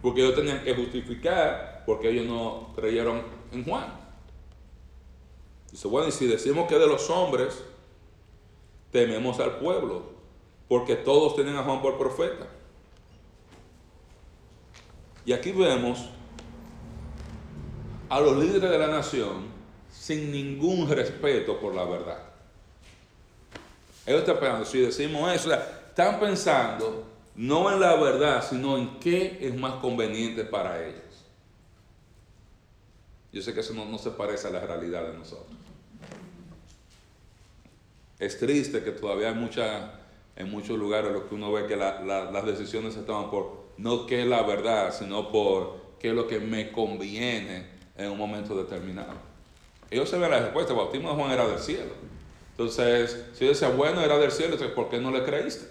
[0.00, 3.86] Porque ellos tenían que justificar porque ellos no creyeron en Juan.
[5.70, 7.62] Dice, bueno, y si decimos que de los hombres,
[8.90, 10.11] tememos al pueblo,
[10.72, 12.46] porque todos tienen a Juan por profeta.
[15.26, 16.08] Y aquí vemos
[18.08, 19.48] a los líderes de la nación
[19.90, 22.22] sin ningún respeto por la verdad.
[24.06, 27.04] Ellos están pensando, si decimos eso, están pensando
[27.36, 31.26] no en la verdad, sino en qué es más conveniente para ellos.
[33.30, 35.54] Yo sé que eso no, se parece a la realidad de nosotros.
[38.18, 39.98] Es triste que todavía hay mucha,
[40.36, 44.22] en muchos lugares lo que uno ve que las decisiones se toman por no qué
[44.22, 47.66] es la verdad, sino por qué es lo que me conviene
[47.96, 49.14] en un momento determinado.
[49.90, 51.92] Ellos se ven la respuesta, el bautismo de Juan era del cielo.
[52.52, 55.66] Entonces, si decía, bueno, era del cielo, entonces, ¿por qué no le creíste?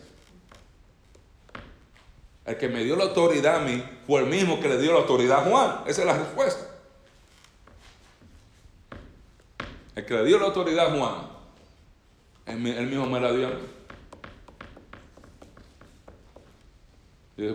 [2.46, 5.00] El que me dio la autoridad a mí fue el mismo que le dio la
[5.00, 5.82] autoridad a Juan.
[5.86, 6.68] Esa es la respuesta.
[9.96, 11.16] El que le dio la autoridad a Juan,
[12.48, 13.58] él mismo me la dio a mí.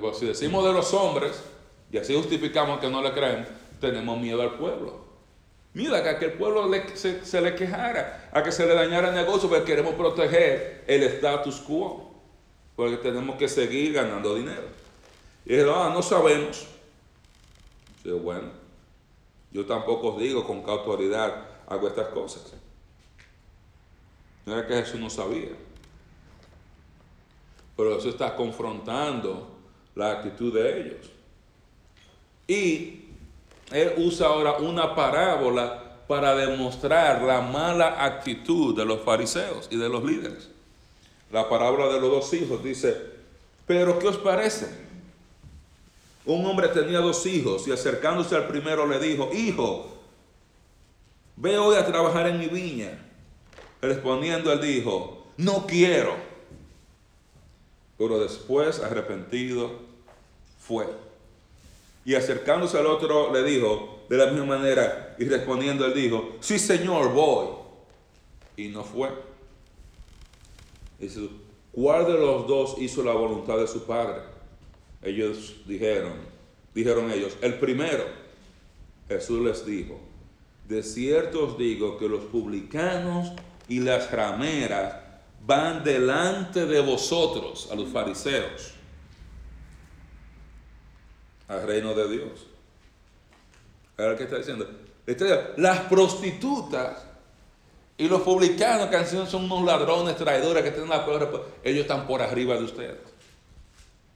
[0.01, 1.41] Pues, si decimos de los hombres,
[1.93, 3.47] y así justificamos que no le creen,
[3.81, 5.07] tenemos miedo al pueblo.
[5.75, 9.15] Mira, que a que el pueblo se, le quejara, a que se le dañara el
[9.15, 12.11] negocio, porque queremos proteger el status quo,
[12.75, 14.65] porque tenemos que seguir ganando dinero.
[15.45, 16.67] Y dijeron, ah, no sabemos.
[18.03, 18.49] Y bueno,
[19.53, 22.55] yo tampoco os digo con qué autoridad hago estas cosas.
[24.47, 25.51] No era que Jesús no sabía.
[27.77, 29.56] Pero eso está confrontando
[29.97, 31.11] la actitud de ellos.
[32.47, 33.07] Y
[33.73, 39.89] él usa ahora una parábola para demostrar la mala actitud de los fariseos y de
[39.89, 40.51] los líderes.
[41.33, 42.97] La parábola de los dos hijos dice,
[43.67, 44.69] pero ¿qué os parece?
[46.25, 49.97] Un hombre tenía dos hijos y acercándose al primero le dijo, hijo,
[51.37, 53.03] ve hoy a trabajar en mi viña.
[53.81, 56.15] Respondiendo él dijo, no quiero.
[57.99, 59.86] Pero después, arrepentido,
[60.67, 60.87] fue.
[62.05, 66.59] Y acercándose al otro le dijo de la misma manera y respondiendo él dijo, sí
[66.59, 67.49] Señor, voy.
[68.57, 69.11] Y no fue.
[70.99, 71.29] Dice,
[71.73, 74.23] ¿cuál de los dos hizo la voluntad de su padre?
[75.03, 76.15] Ellos dijeron,
[76.75, 78.05] dijeron ellos, el primero.
[79.09, 80.01] Jesús les dijo,
[80.67, 83.33] de cierto os digo que los publicanos
[83.69, 84.97] y las rameras
[85.45, 88.76] van delante de vosotros, a los fariseos
[91.49, 92.47] al reino de Dios.
[93.99, 94.69] Ahora, ¿qué está diciendo?
[95.57, 97.05] Las prostitutas
[97.99, 102.21] y los publicanos que son unos ladrones, traidores, que tienen la peor ellos están por
[102.21, 102.99] arriba de ustedes.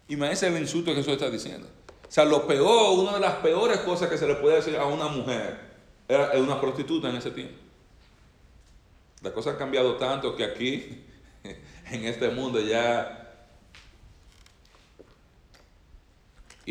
[0.09, 1.67] Imagínense el insulto que Jesús está diciendo.
[2.09, 4.85] O sea, lo peor, una de las peores cosas que se le puede decir a
[4.85, 5.61] una mujer
[6.09, 7.55] era una prostituta en ese tiempo.
[9.23, 11.05] Las cosas han cambiado tanto que aquí,
[11.91, 13.20] en este mundo, ya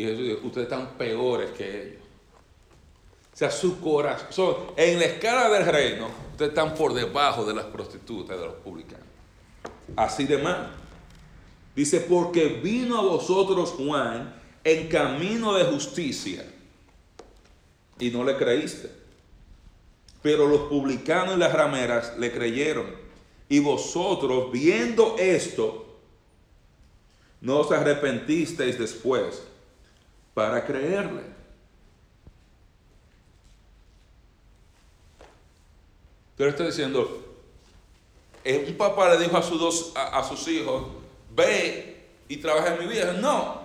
[0.00, 2.02] Y Jesús dijo, ustedes están peores que ellos.
[3.34, 7.66] O sea, su corazón, en la escala del reino, ustedes están por debajo de las
[7.66, 9.04] prostitutas, de los publicanos.
[9.96, 10.70] Así de mal.
[11.76, 14.34] Dice, porque vino a vosotros Juan
[14.64, 16.50] en camino de justicia
[17.98, 18.90] y no le creíste.
[20.22, 22.86] Pero los publicanos y las rameras le creyeron.
[23.50, 25.98] Y vosotros, viendo esto,
[27.42, 29.49] no os arrepentisteis después
[30.40, 31.20] para creerle.
[36.34, 37.36] Pero está diciendo,
[38.42, 40.84] eh, un papá le dijo a sus, dos, a, sus hijos,
[41.32, 43.12] ve y trabaja en mi vida.
[43.12, 43.60] No.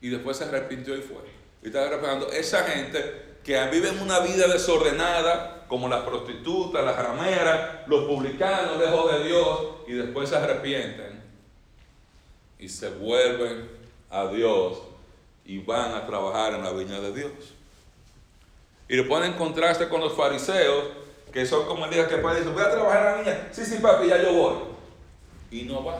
[0.00, 1.22] Y después se arrepintió y fue.
[1.62, 2.32] Y está arrepintiendo.
[2.32, 8.78] Esa gente que vive en una vida desordenada, como las prostitutas, las rameras, los publicanos,
[8.78, 11.22] lejos de Dios, y después se arrepienten
[12.58, 13.70] y se vuelven
[14.10, 14.91] a Dios
[15.44, 17.32] y van a trabajar en la viña de Dios.
[18.88, 20.84] Y pone en contraste con los fariseos,
[21.32, 23.48] que son como el día que padre dice, voy a trabajar a la niña.
[23.50, 24.54] Sí, sí, papi, ya yo voy.
[25.50, 25.98] Y no va.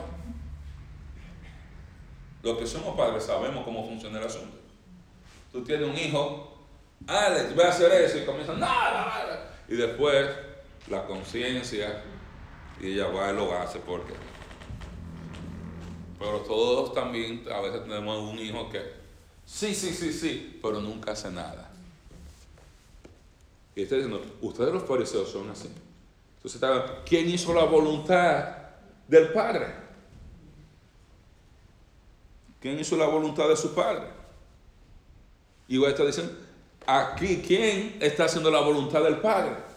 [2.42, 4.58] Los que somos padres sabemos cómo funciona el asunto.
[5.52, 6.58] Tú tienes un hijo,
[7.06, 10.28] Alex, voy a hacer eso, y comienza, nada, Y después,
[10.88, 12.02] la conciencia,
[12.80, 14.14] y ella va y lo hace porque.
[16.18, 19.01] Pero todos también, a veces tenemos un hijo que,
[19.52, 21.70] sí, sí, sí, sí, pero nunca hace nada.
[23.74, 25.68] Y está diciendo, ustedes los fariseos son así.
[26.36, 26.60] Entonces,
[27.06, 28.56] ¿quién hizo la voluntad
[29.08, 29.66] del Padre?
[32.60, 34.06] ¿Quién hizo la voluntad de su Padre?
[35.68, 36.32] Y voy a estar diciendo,
[36.86, 39.72] aquí, ¿quién está haciendo la voluntad del Padre?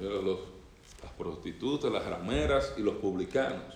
[0.00, 3.74] las prostitutas, las rameras y los publicanos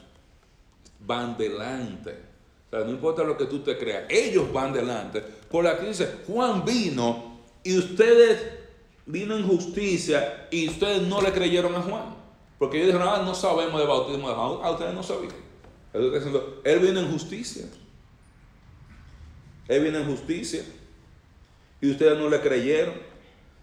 [1.01, 2.34] van delante.
[2.83, 5.21] No importa lo que tú te creas, ellos van delante.
[5.21, 8.43] Por aquí dice, Juan vino y ustedes
[9.07, 12.17] vino en justicia y ustedes no le creyeron a Juan.
[12.59, 14.59] Porque ellos dijeron, ah, no sabemos de bautismo de Juan.
[14.63, 15.35] Ah, ustedes no sabían.
[15.93, 17.67] Él vino en justicia.
[19.69, 20.65] Él vino en justicia.
[21.81, 22.95] Y ustedes no le creyeron.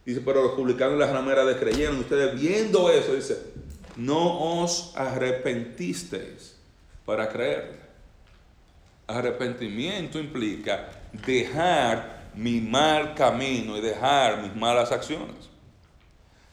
[0.06, 2.00] Dice, pero los publicanos y las rameras de creyeron.
[2.00, 3.38] Ustedes viendo eso, dice,
[3.98, 6.56] no os arrepentisteis
[7.06, 7.81] para creer.
[9.08, 15.50] Arrepentimiento implica dejar mi mal camino y dejar mis malas acciones.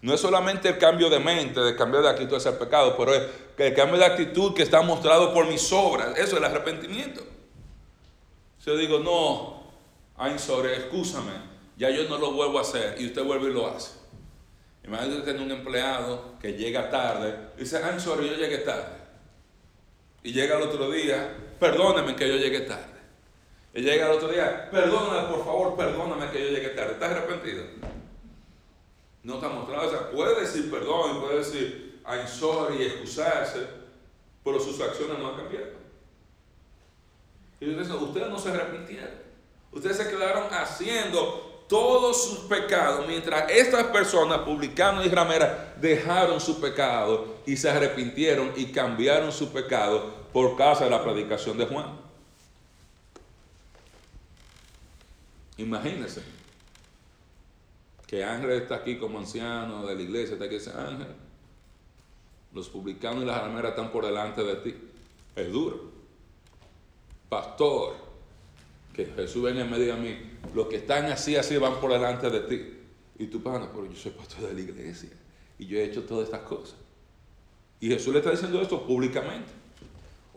[0.01, 3.15] No es solamente el cambio de mente, de cambiar de actitud hacia el pecado, pero
[3.15, 3.23] es
[3.57, 6.17] el cambio de actitud que está mostrado por mis obras.
[6.17, 7.23] Eso es el arrepentimiento.
[8.59, 9.63] Si yo digo, no,
[10.19, 11.33] I'm sorry, escúchame,
[11.77, 13.99] ya yo no lo vuelvo a hacer y usted vuelve y lo hace.
[14.85, 18.97] Imagínate tiene un empleado que llega tarde y dice, I'm sorry, yo llegué tarde.
[20.23, 22.99] Y llega el otro día, perdóneme que yo llegué tarde.
[23.75, 26.93] Y llega el otro día, perdóname, por favor, perdóname que yo llegué tarde.
[26.93, 27.65] ¿Estás arrepentido?
[29.23, 29.87] No está mostrado.
[29.87, 33.67] O sea, puede decir perdón, puede decir I'm sorry excusarse,
[34.43, 35.67] pero sus acciones no han cambiado.
[37.61, 39.29] Y ustedes, ustedes no se arrepintieron.
[39.73, 46.61] Ustedes se quedaron haciendo todos sus pecados, mientras estas personas, publicanos y rameras, dejaron su
[46.61, 51.99] pecado y se arrepintieron y cambiaron su pecado por causa de la predicación de Juan.
[55.57, 56.23] Imagínense
[58.07, 61.09] que Ángel está aquí como anciano de la iglesia, está aquí dice, Ángel,
[62.53, 64.75] los publicanos y las rameras están por delante de ti.
[65.37, 65.91] Es duro.
[67.29, 67.97] Pastor,
[68.95, 70.17] que Jesús venga y me diga a mí,
[70.55, 72.75] los que están así, así van por delante de ti.
[73.19, 75.11] Y tú, pana, pero yo soy pastor de la iglesia
[75.59, 76.77] y yo he hecho todas estas cosas.
[77.81, 79.53] Y Jesús le está diciendo esto públicamente.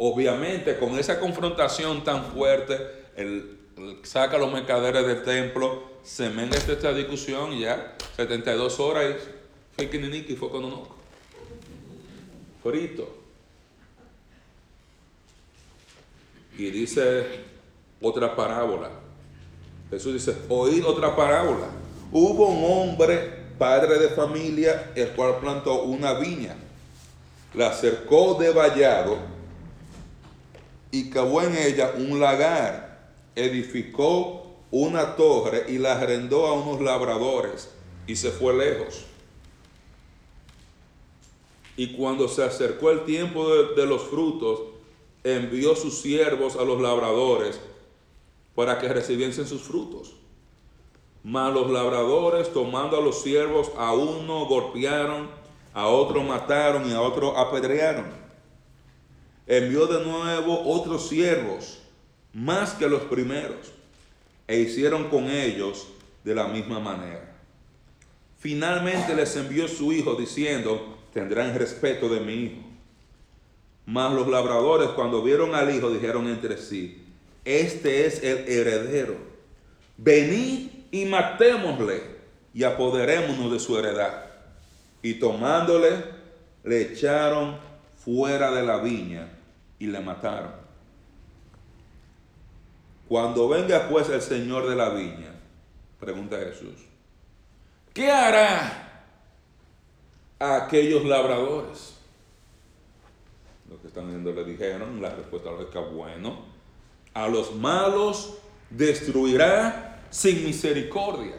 [0.03, 2.75] Obviamente, con esa confrontación tan fuerte,
[3.15, 3.59] el,
[4.01, 9.13] saca a los mercaderes del templo, se mete esta discusión y ya, 72 horas
[9.77, 10.87] y fue fue con un
[12.63, 13.15] Frito.
[16.57, 17.27] Y dice
[18.01, 18.89] otra parábola.
[19.91, 21.67] Jesús dice, oíd otra parábola.
[22.11, 26.55] Hubo un hombre, padre de familia, el cual plantó una viña,
[27.53, 29.40] la cercó de vallado
[30.91, 32.91] y cavó en ella un lagar
[33.35, 37.69] edificó una torre y la arrendó a unos labradores
[38.07, 39.05] y se fue lejos.
[41.77, 44.59] Y cuando se acercó el tiempo de, los frutos,
[45.23, 47.59] envió sus siervos a los labradores
[48.55, 50.13] para que recibiesen sus frutos.
[51.23, 55.29] Mas los labradores, tomando a los siervos, a uno golpearon,
[55.73, 58.20] a otro mataron y a otro apedrearon.
[59.47, 61.79] Envió de nuevo otros siervos
[62.33, 63.73] más que los primeros,
[64.47, 65.87] e hicieron con ellos
[66.23, 67.35] de la misma manera.
[68.39, 72.61] Finalmente les envió su hijo diciendo, tendrán respeto de mi hijo.
[73.85, 77.03] Mas los labradores cuando vieron al hijo dijeron entre sí,
[77.45, 79.15] este es el heredero,
[79.97, 82.01] venid y matémosle
[82.53, 84.25] y apoderémonos de su heredad.
[85.01, 86.03] Y tomándole,
[86.63, 87.57] le echaron
[88.03, 89.29] fuera de la viña
[89.79, 90.51] y le mataron.
[93.07, 95.33] Cuando venga pues el Señor de la viña,
[95.99, 96.85] pregunta Jesús,
[97.93, 99.05] ¿qué hará
[100.39, 101.95] a aquellos labradores?
[103.69, 106.45] Los que están viendo le dijeron, la respuesta es que bueno,
[107.13, 108.37] a los malos
[108.69, 111.35] destruirá sin misericordia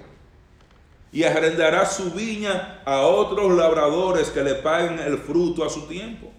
[1.10, 6.32] y arrendará su viña a otros labradores que le paguen el fruto a su tiempo.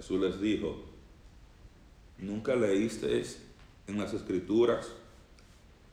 [0.00, 0.76] Jesús les dijo,
[2.16, 3.42] ¿Nunca leísteis
[3.86, 4.94] en las escrituras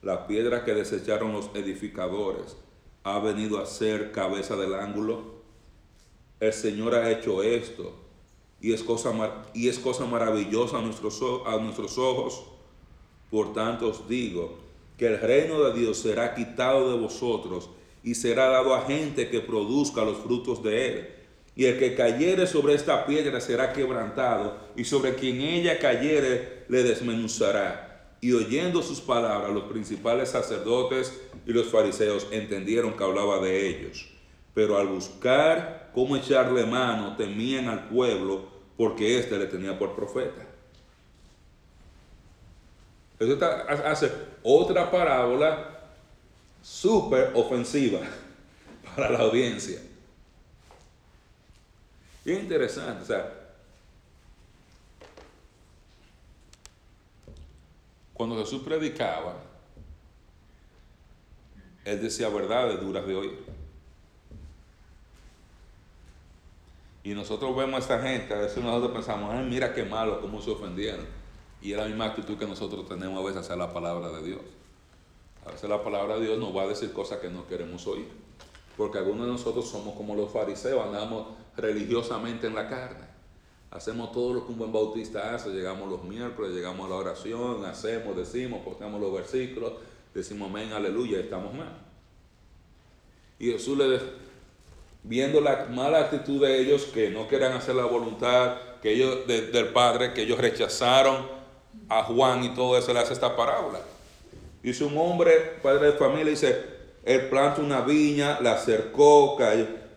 [0.02, 2.56] la piedra que desecharon los edificadores
[3.04, 5.42] ha venido a ser cabeza del ángulo.
[6.40, 7.96] El Señor ha hecho esto
[8.62, 9.12] y es cosa,
[9.54, 12.46] y es cosa maravillosa a nuestros, a nuestros ojos.
[13.30, 14.58] Por tanto os digo
[14.98, 17.70] que el reino de Dios será quitado de vosotros
[18.04, 21.17] y será dado a gente que produzca los frutos de él.
[21.58, 26.84] Y el que cayere sobre esta piedra será quebrantado, y sobre quien ella cayere le
[26.84, 28.14] desmenuzará.
[28.22, 34.08] Y oyendo sus palabras, los principales sacerdotes y los fariseos entendieron que hablaba de ellos.
[34.54, 38.46] Pero al buscar cómo echarle mano, temían al pueblo
[38.78, 40.46] porque éste le tenía por profeta.
[43.20, 43.36] Eso
[43.84, 44.12] hace
[44.44, 45.80] otra parábola
[46.62, 48.02] súper ofensiva
[48.96, 49.80] para la audiencia.
[52.28, 53.34] Es interesante, o sea,
[58.14, 59.36] cuando Jesús predicaba,
[61.86, 63.46] él decía verdades duras de oír.
[67.02, 70.52] Y nosotros vemos a esta gente, a veces nosotros pensamos, mira qué malo, cómo se
[70.52, 71.06] ofendieron.
[71.62, 74.42] Y es la misma actitud que nosotros tenemos a veces hacia la palabra de Dios.
[75.46, 78.27] A veces la palabra de Dios nos va a decir cosas que no queremos oír.
[78.78, 83.08] Porque algunos de nosotros somos como los fariseos, andamos religiosamente en la carne.
[83.72, 87.66] Hacemos todo lo que un buen bautista hace, llegamos los miércoles, llegamos a la oración,
[87.66, 89.74] hacemos, decimos, ponemos los versículos,
[90.14, 91.76] decimos amén, aleluya, estamos mal.
[93.40, 94.00] Y Jesús le
[95.04, 99.70] viendo la mala actitud de ellos, que no querían hacer la voluntad que ellos, del
[99.70, 101.28] Padre, que ellos rechazaron
[101.90, 103.80] a Juan y todo eso, le hace esta parábola.
[104.62, 106.77] Dice un hombre, padre de familia, dice,
[107.08, 109.38] él planta una viña, la cercó,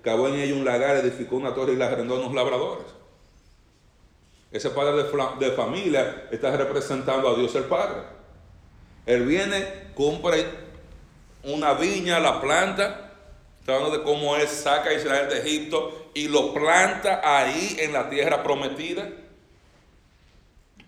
[0.03, 2.87] cavó en ella un lagar, edificó una torre y la arrendó a unos labradores.
[4.53, 8.03] Ese padre de, de, familia está representando a Dios el Padre.
[9.07, 10.37] Él viene, compra
[11.43, 13.13] una viña, la planta,
[13.59, 17.93] está hablando de cómo él saca a Israel de Egipto y lo planta ahí en
[17.93, 19.09] la tierra prometida.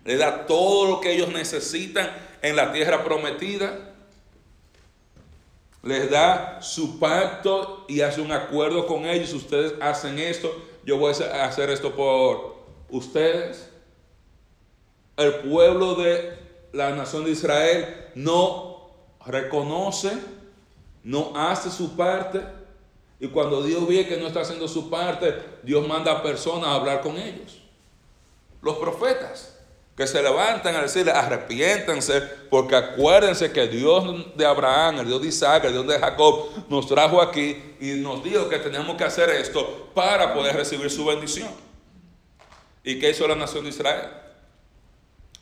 [0.04, 2.08] Le da todo lo que ellos necesitan
[2.42, 3.91] en la tierra prometida.
[5.82, 9.32] Les da su pacto y hace un acuerdo con ellos.
[9.32, 10.54] Ustedes hacen esto,
[10.84, 12.56] yo voy a hacer esto por
[12.88, 13.68] ustedes.
[15.16, 16.38] El pueblo de
[16.72, 18.90] la nación de Israel no
[19.26, 20.12] reconoce,
[21.02, 22.40] no hace su parte.
[23.18, 26.74] Y cuando Dios ve que no está haciendo su parte, Dios manda a personas a
[26.74, 27.60] hablar con ellos.
[28.60, 29.51] Los profetas
[29.97, 35.28] que se levantan a decirle, arrepiéntanse, porque acuérdense que Dios de Abraham, el Dios de
[35.28, 39.28] Isaac, el Dios de Jacob, nos trajo aquí y nos dijo que tenemos que hacer
[39.30, 41.51] esto para poder recibir su bendición.
[42.82, 44.09] ¿Y qué hizo la nación de Israel?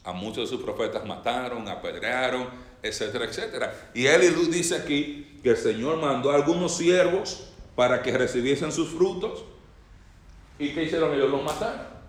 [0.03, 2.49] A muchos de sus profetas mataron, apedrearon,
[2.83, 3.91] etcétera, etcétera.
[3.95, 8.91] Y él dice aquí que el Señor mandó a algunos siervos para que recibiesen sus
[8.91, 9.45] frutos.
[10.59, 11.31] ¿Y qué hicieron ellos?
[11.31, 12.00] Los mataron.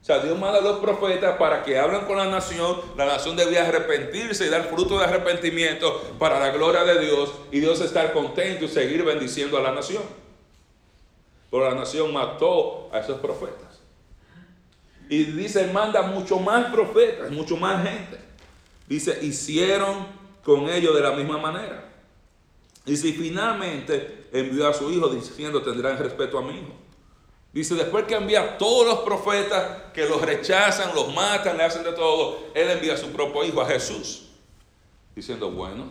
[0.00, 2.80] O sea, Dios manda a los profetas para que hablen con la nación.
[2.96, 7.60] La nación debía arrepentirse y dar fruto de arrepentimiento para la gloria de Dios y
[7.60, 10.02] Dios estar contento y seguir bendiciendo a la nación.
[11.50, 13.80] Pero la nación mató a esos profetas.
[15.10, 18.18] Y dice, manda mucho más profetas, mucho más gente.
[18.86, 20.06] Dice, hicieron
[20.42, 21.84] con ellos de la misma manera.
[22.86, 26.79] Y si finalmente envió a su hijo diciendo, tendrán respeto a mi hijo.
[27.52, 31.82] Dice, después que envía a todos los profetas que los rechazan, los matan, le hacen
[31.82, 34.28] de todo, Él envía a su propio Hijo, a Jesús,
[35.16, 35.88] diciendo, bueno,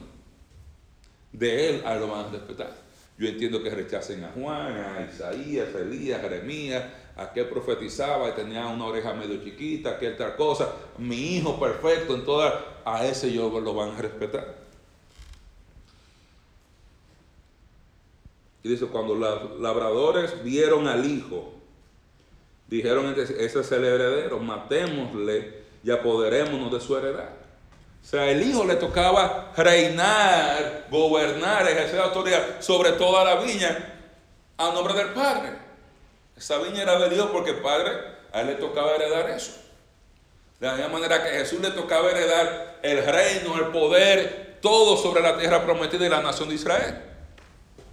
[1.33, 2.73] de Él a lo van a respetar.
[3.17, 6.85] Yo entiendo que rechacen a Juan, a Isaías, a Elías, a Jeremías,
[7.17, 12.15] a aquel profetizaba y tenía una oreja medio chiquita, aquel tal cosa, mi hijo perfecto
[12.15, 14.58] en toda, a ese yo lo van a respetar.
[18.63, 21.53] Y dice, cuando los labradores vieron al hijo,
[22.67, 27.29] dijeron, ese es el heredero, matémosle y apoderémonos de su heredad.
[28.01, 33.95] O sea, el hijo le tocaba reinar, gobernar, ejercer autoridad sobre toda la viña
[34.57, 35.51] a nombre del padre.
[36.37, 37.91] Esa viña era de Dios porque el padre,
[38.31, 39.51] a él le tocaba heredar eso.
[40.59, 45.21] De la misma manera que Jesús le tocaba heredar el reino, el poder, todo sobre
[45.21, 47.08] la tierra prometida y la nación de Israel.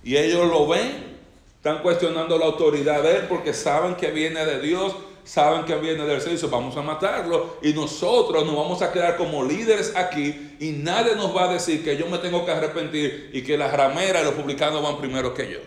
[0.07, 1.16] Y ellos lo ven,
[1.57, 4.94] están cuestionando la autoridad de él porque saben que viene de Dios,
[5.24, 7.57] saben que viene del cielo, vamos a matarlo.
[7.61, 11.82] Y nosotros nos vamos a quedar como líderes aquí y nadie nos va a decir
[11.82, 15.34] que yo me tengo que arrepentir y que las rameras y los publicanos van primero
[15.34, 15.59] que yo.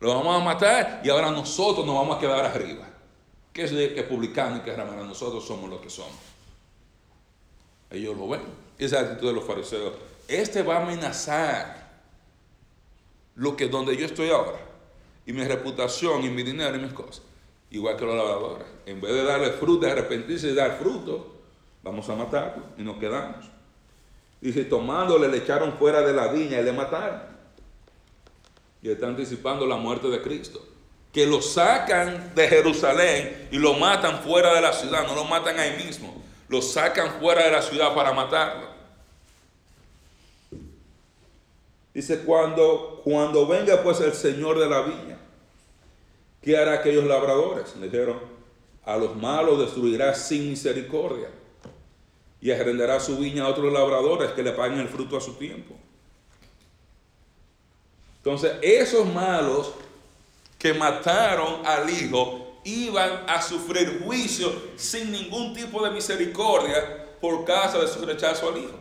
[0.00, 2.88] Lo vamos a matar y ahora nosotros nos vamos a quedar arriba.
[3.52, 5.04] ¿Qué es de que publicano y que ramera?
[5.04, 6.10] Nosotros somos lo que somos.
[7.88, 8.40] Ellos lo ven.
[8.78, 9.92] Esa es la actitud de los fariseos.
[10.26, 11.77] Este va a amenazar
[13.38, 14.58] lo que donde yo estoy ahora.
[15.24, 17.22] Y mi reputación y mi dinero y mis cosas.
[17.70, 18.66] Igual que los labradores.
[18.86, 21.34] En vez de darle fruto, de arrepentirse y dar fruto,
[21.82, 23.46] vamos a matarlo y nos quedamos.
[24.40, 27.20] Dice, tomándole le echaron fuera de la viña y le mataron.
[28.82, 30.64] Y está anticipando la muerte de Cristo.
[31.12, 35.58] Que lo sacan de Jerusalén y lo matan fuera de la ciudad, no lo matan
[35.58, 36.22] ahí mismo.
[36.48, 38.77] Lo sacan fuera de la ciudad para matarlo.
[41.98, 45.18] Dice, cuando, cuando venga pues el Señor de la viña,
[46.40, 47.74] ¿qué hará aquellos labradores?
[47.74, 48.20] Le dijeron,
[48.84, 51.28] a los malos destruirá sin misericordia
[52.40, 55.74] y arrendará su viña a otros labradores que le paguen el fruto a su tiempo.
[58.18, 59.72] Entonces, esos malos
[60.56, 67.80] que mataron al hijo iban a sufrir juicio sin ningún tipo de misericordia por causa
[67.80, 68.78] de su rechazo al hijo.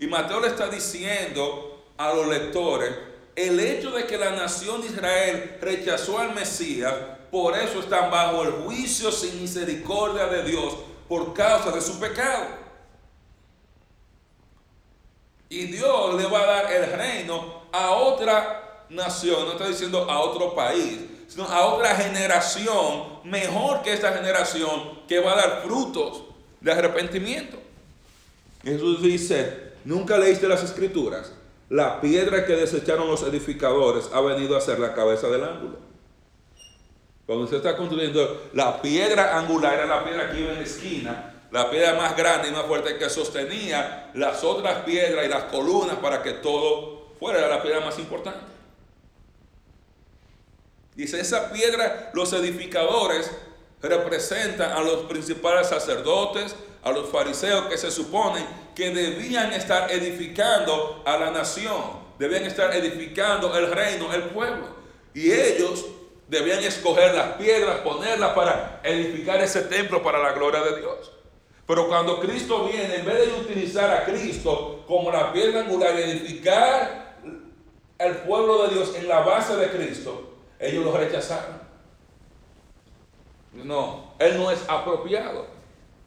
[0.00, 2.90] Y Mateo le está diciendo a los lectores,
[3.36, 6.94] el hecho de que la nación de Israel rechazó al Mesías,
[7.30, 10.74] por eso están bajo el juicio sin misericordia de Dios
[11.08, 12.46] por causa de su pecado.
[15.48, 20.20] Y Dios le va a dar el reino a otra nación, no está diciendo a
[20.20, 26.22] otro país, sino a otra generación mejor que esta generación que va a dar frutos
[26.60, 27.58] de arrepentimiento.
[28.62, 31.32] Jesús dice, nunca leíste las escrituras,
[31.68, 35.76] la piedra que desecharon los edificadores ha venido a ser la cabeza del ángulo.
[37.26, 41.34] Cuando se está construyendo, la piedra angular era la piedra que iba en la esquina,
[41.50, 45.96] la piedra más grande y más fuerte que sostenía las otras piedras y las columnas
[45.96, 48.40] para que todo fuera la piedra más importante.
[50.94, 53.30] Dice, esa piedra los edificadores
[53.82, 61.02] representan a los principales sacerdotes, a los fariseos que se suponen que debían estar edificando
[61.04, 61.82] a la nación,
[62.18, 64.78] debían estar edificando el reino, el pueblo.
[65.14, 65.84] Y ellos
[66.28, 71.10] Debían escoger las piedras, ponerlas para edificar ese templo para la gloria de Dios.
[71.66, 76.02] Pero cuando Cristo viene, en vez de utilizar a Cristo como la piedra angular y
[76.02, 77.16] edificar
[77.98, 81.62] el pueblo de Dios en la base de Cristo, ellos lo rechazaron.
[83.54, 85.46] No, Él no es apropiado.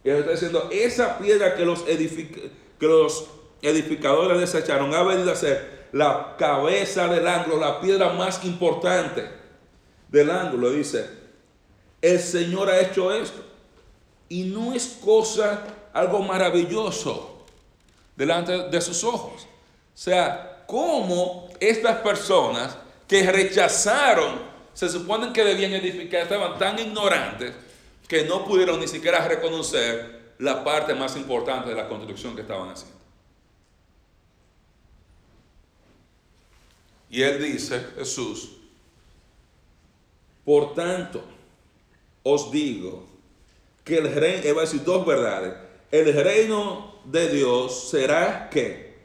[0.04, 3.28] Y él está diciendo, esa piedra que los, que los
[3.62, 9.30] edificadores desecharon ha venido a ser la cabeza del ángulo, la piedra más importante
[10.10, 11.08] del ángulo, dice,
[12.02, 13.44] el Señor ha hecho esto.
[14.30, 17.46] Y no es cosa, algo maravilloso
[18.16, 19.44] delante de sus ojos.
[19.44, 22.78] O sea, cómo estas personas
[23.08, 24.40] que rechazaron,
[24.74, 27.54] se supone que debían edificar, estaban tan ignorantes
[28.12, 32.70] que no pudieron ni siquiera reconocer la parte más importante de la construcción que estaban
[32.70, 33.00] haciendo.
[37.10, 38.58] Y él dice, Jesús,
[40.44, 41.24] por tanto,
[42.24, 43.06] os digo
[43.86, 45.54] que el reino, va a decir dos verdades,
[45.90, 49.00] el reino de Dios será que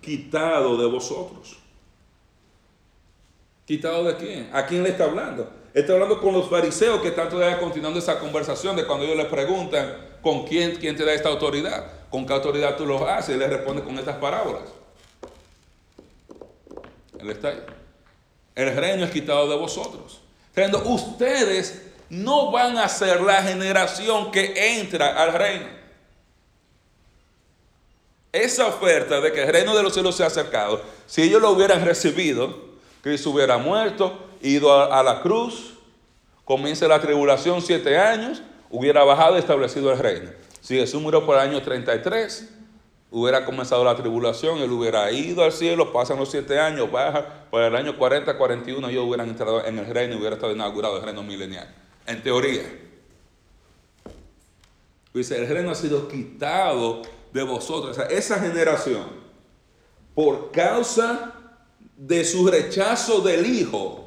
[0.00, 1.56] quitado de vosotros.
[3.64, 4.50] ¿Quitado de quién?
[4.52, 5.61] ¿A quién le está hablando?
[5.74, 9.24] Está hablando con los fariseos que están todavía continuando esa conversación de cuando ellos le
[9.24, 13.38] preguntan con quién, quién te da esta autoridad, con qué autoridad tú lo haces, y
[13.38, 14.62] le responde con estas parábolas.
[17.18, 17.62] Él está ahí.
[18.54, 20.22] El reino es quitado de vosotros
[20.84, 25.66] ustedes no van a ser la generación que entra al reino.
[28.32, 31.50] Esa oferta de que el reino de los cielos se ha acercado, si ellos lo
[31.50, 35.74] hubieran recibido, Cristo hubiera muerto, ido a, la cruz,
[36.44, 40.30] comienza la tribulación siete años, hubiera bajado y establecido el reino.
[40.60, 42.52] Si Jesús murió por el año 33,
[43.10, 47.62] hubiera comenzado la tribulación, él hubiera ido al cielo, pasan los siete años, baja, por
[47.62, 51.02] el año 40, 41 ellos hubieran entrado en el reino y hubiera estado inaugurado el
[51.02, 51.72] reino milenial.
[52.06, 52.62] En teoría.
[55.14, 59.06] Dice, el reino ha sido quitado de vosotros, o sea, esa generación,
[60.14, 61.34] por causa
[61.96, 64.01] de su rechazo del Hijo,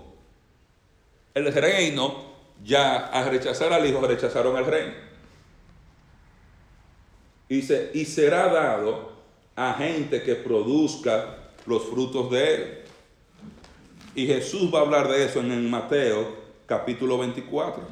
[1.35, 2.33] el reino,
[2.63, 4.93] ya al rechazar al Hijo, rechazaron el reino.
[7.49, 9.11] Dice, y será dado
[9.55, 12.81] a gente que produzca los frutos de él.
[14.15, 17.83] Y Jesús va a hablar de eso en Mateo capítulo 24.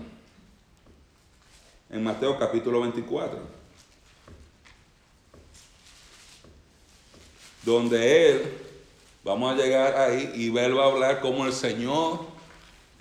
[1.89, 3.39] En Mateo capítulo 24.
[7.63, 8.57] Donde él,
[9.23, 12.32] vamos a llegar ahí y él va a hablar como el Señor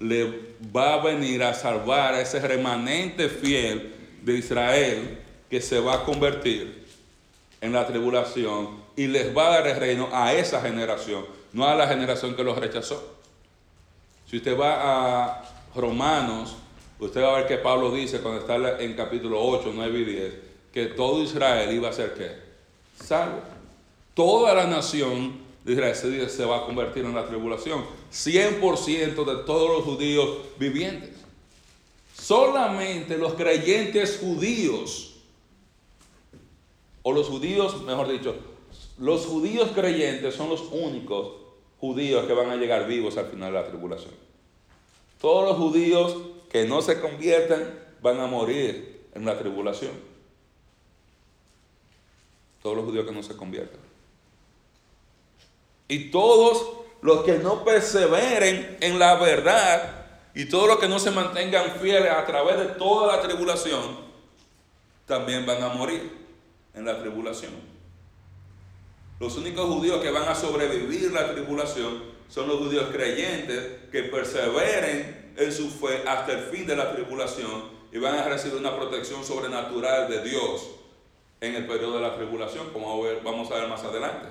[0.03, 5.95] le va a venir a salvar a ese remanente fiel de Israel que se va
[5.95, 6.85] a convertir
[7.61, 11.75] en la tribulación y les va a dar el reino a esa generación, no a
[11.75, 13.17] la generación que los rechazó.
[14.29, 15.45] Si usted va a
[15.75, 16.57] Romanos,
[16.99, 20.35] usted va a ver que Pablo dice cuando está en capítulo 8, 9 y 10,
[20.73, 22.33] que todo Israel iba a ser qué?
[23.03, 23.41] Salvo.
[24.15, 27.85] Toda la nación Israel se va a convertir en la tribulación.
[28.13, 31.11] 100% de todos los judíos vivientes.
[32.15, 35.17] Solamente los creyentes judíos,
[37.03, 38.35] o los judíos, mejor dicho,
[38.99, 41.33] los judíos creyentes son los únicos
[41.81, 44.15] judíos que van a llegar vivos al final de la tribulación.
[45.21, 46.17] Todos los judíos
[46.49, 49.93] que no se conviertan van a morir en la tribulación.
[52.63, 53.92] Todos los judíos que no se conviertan.
[55.93, 56.71] Y todos
[57.03, 62.11] los que no perseveren en la verdad y todos los que no se mantengan fieles
[62.11, 63.99] a través de toda la tribulación,
[65.05, 66.11] también van a morir
[66.73, 67.53] en la tribulación.
[69.21, 75.35] Los únicos judíos que van a sobrevivir la tribulación son los judíos creyentes que perseveren
[75.37, 79.23] en su fe hasta el fin de la tribulación y van a recibir una protección
[79.23, 80.71] sobrenatural de Dios
[81.43, 84.29] en el periodo de la tribulación, como vamos a ver más adelante.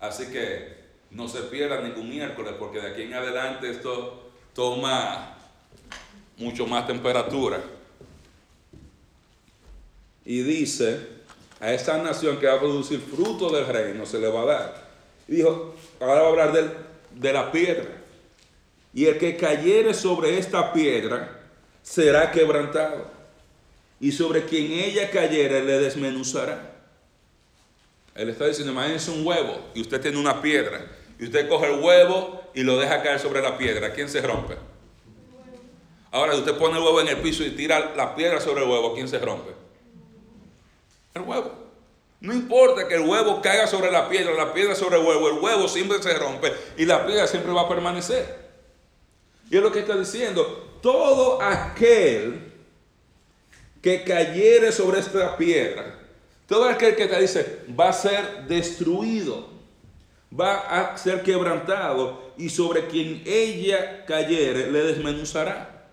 [0.00, 0.81] Así que
[1.14, 5.36] no se pierda ningún miércoles, porque de aquí en adelante esto toma
[6.38, 7.62] mucho más temperatura.
[10.24, 11.06] Y dice,
[11.60, 14.90] a esta nación que va a producir fruto del reino se le va a dar.
[15.28, 16.70] Y dijo, ahora va a hablar de,
[17.14, 17.88] de la piedra.
[18.94, 21.40] Y el que cayere sobre esta piedra
[21.82, 23.10] será quebrantado.
[24.00, 26.72] Y sobre quien ella cayere le desmenuzará.
[28.14, 30.84] Él está diciendo, imagínense un huevo y usted tiene una piedra
[31.22, 34.56] y usted coge el huevo y lo deja caer sobre la piedra, ¿quién se rompe?
[36.10, 38.68] Ahora, si usted pone el huevo en el piso y tira la piedra sobre el
[38.68, 39.52] huevo, ¿quién se rompe?
[41.14, 41.52] El huevo.
[42.18, 45.38] No importa que el huevo caiga sobre la piedra, la piedra sobre el huevo, el
[45.38, 48.26] huevo siempre se rompe y la piedra siempre va a permanecer.
[49.48, 52.52] Y es lo que está diciendo, todo aquel
[53.80, 56.00] que cayere sobre esta piedra,
[56.48, 59.52] todo aquel que te dice va a ser destruido
[60.38, 65.90] va a ser quebrantado y sobre quien ella cayere le desmenuzará.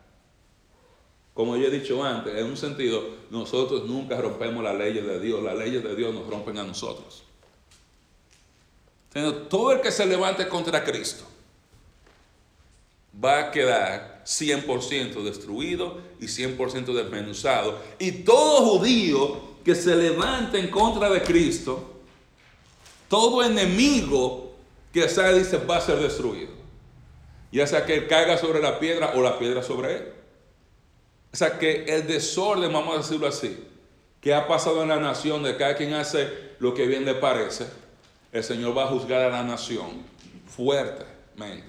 [1.34, 5.42] Como yo he dicho antes, en un sentido, nosotros nunca rompemos las leyes de Dios,
[5.42, 7.24] las leyes de Dios nos rompen a nosotros.
[9.50, 11.26] Todo el que se levante contra Cristo
[13.24, 17.80] va a quedar 100% destruido y 100% desmenuzado.
[17.98, 21.99] Y todo judío que se levante en contra de Cristo,
[23.10, 24.54] todo enemigo
[24.94, 26.52] que sea dice va a ser destruido.
[27.52, 30.14] Ya sea que él caiga sobre la piedra o la piedra sobre él.
[31.34, 33.66] O sea que el desorden, vamos a decirlo así,
[34.22, 36.30] que ha pasado en la nación de cada quien hace
[36.60, 37.66] lo que bien le parece,
[38.32, 40.04] el Señor va a juzgar a la nación
[40.48, 41.66] fuertemente.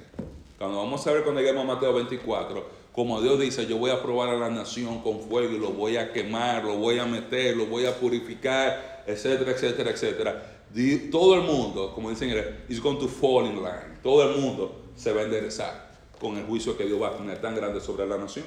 [0.59, 4.03] Cuando vamos a ver cuando lleguemos a Mateo 24, como Dios dice, yo voy a
[4.03, 7.57] probar a la nación con fuego y lo voy a quemar, lo voy a meter,
[7.57, 10.60] lo voy a purificar, etcétera, etcétera, etcétera
[11.11, 12.31] todo el mundo, como dicen,
[12.68, 13.99] is going to fall in line.
[14.03, 15.91] Todo el mundo se va a enderezar
[16.21, 18.45] con el juicio que Dios va a tener tan grande sobre la nación.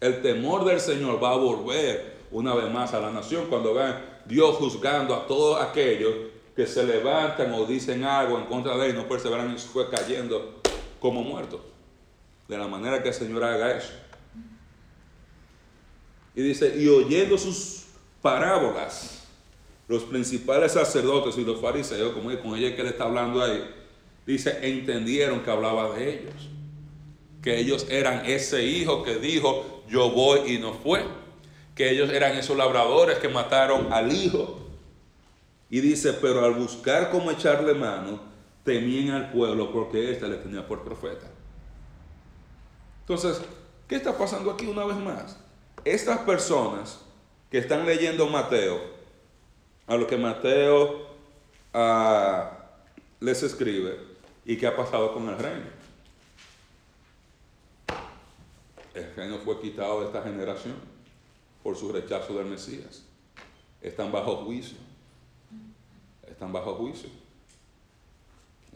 [0.00, 4.04] El temor del Señor va a volver una vez más a la nación cuando vean
[4.26, 6.12] Dios juzgando a todos aquellos
[6.54, 10.60] que se levantan o dicen algo en contra de él, no perseveran y fue cayendo
[11.00, 11.60] como muertos.
[12.46, 13.92] De la manera que el Señor haga eso.
[16.34, 17.84] Y dice, y oyendo sus
[18.20, 19.23] parábolas,
[19.86, 23.62] los principales sacerdotes y los fariseos, como con ella que le está hablando ahí,
[24.26, 26.50] dice, entendieron que hablaba de ellos.
[27.42, 31.04] Que ellos eran ese hijo que dijo, yo voy y no fue.
[31.74, 34.60] Que ellos eran esos labradores que mataron al hijo.
[35.68, 38.20] Y dice, pero al buscar cómo echarle mano,
[38.64, 41.26] temían al pueblo porque éste le tenía por profeta.
[43.00, 43.42] Entonces,
[43.86, 45.38] ¿qué está pasando aquí una vez más?
[45.84, 47.00] Estas personas
[47.50, 48.93] que están leyendo Mateo,
[49.86, 51.06] a lo que Mateo
[51.72, 52.50] ah,
[53.20, 53.98] les escribe
[54.44, 55.84] y qué ha pasado con el reino.
[58.94, 60.76] El reino fue quitado de esta generación
[61.62, 63.02] por su rechazo del Mesías.
[63.82, 64.78] Están bajo juicio.
[66.28, 67.08] Están bajo juicio.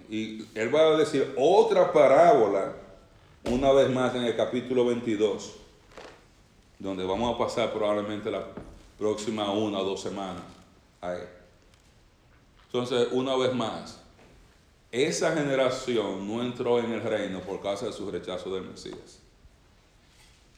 [0.08, 2.74] Y él va a decir otra parábola
[3.44, 5.54] una vez más en el capítulo 22,
[6.78, 8.46] donde vamos a pasar probablemente la
[8.98, 10.57] próxima una o dos semanas.
[12.66, 14.00] Entonces, una vez más,
[14.90, 19.20] esa generación no entró en el reino por causa de su rechazo del Mesías.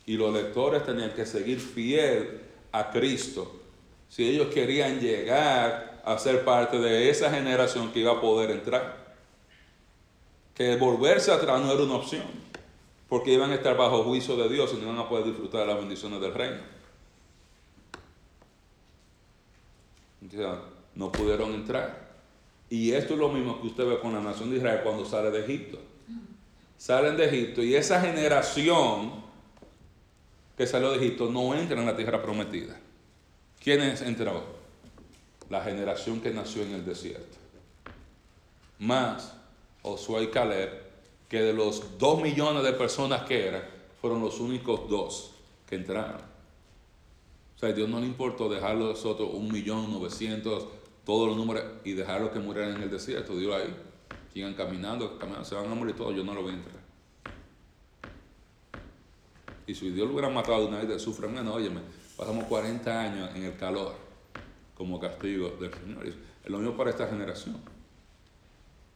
[0.07, 2.41] Y los lectores tenían que seguir fiel
[2.73, 3.61] a Cristo
[4.09, 9.15] si ellos querían llegar a ser parte de esa generación que iba a poder entrar.
[10.55, 12.25] Que volverse atrás no era una opción,
[13.09, 15.67] porque iban a estar bajo juicio de Dios y no iban a poder disfrutar de
[15.69, 16.80] las bendiciones del reino.
[20.95, 22.11] No pudieron entrar.
[22.69, 25.31] Y esto es lo mismo que usted ve con la nación de Israel cuando sale
[25.31, 25.79] de Egipto.
[26.79, 29.13] Salen de Egipto y esa generación
[30.57, 32.79] que salió de Egipto no entra en la tierra prometida.
[33.63, 34.43] ¿Quiénes entró?
[35.51, 37.37] La generación que nació en el desierto.
[38.79, 39.35] Más
[39.83, 40.71] Josué y Caleb,
[41.29, 43.63] que de los dos millones de personas que eran,
[44.01, 45.33] fueron los únicos dos
[45.69, 46.30] que entraron.
[47.61, 50.65] O sea, Dios no le importó dejar los otros un millón novecientos,
[51.05, 53.37] todos los números, y dejarlos que murieran en el desierto.
[53.37, 53.77] Dios ahí,
[54.33, 56.81] sigan caminando, caminando, se van a morir todos, yo no lo voy a entrar.
[59.67, 61.83] Y si Dios lo hubiera matado de una vez de sufre menos, óyeme,
[62.17, 63.93] pasamos 40 años en el calor
[64.75, 66.07] como castigo del Señor.
[66.07, 66.15] Es
[66.51, 67.59] lo mismo para esta generación.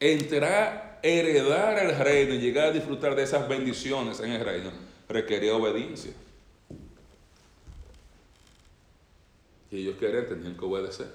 [0.00, 4.70] Entrar, heredar el reino y llegar a disfrutar de esas bendiciones en el reino
[5.06, 6.12] requería obediencia.
[9.74, 11.08] Y ellos querían, tenían que obedecer.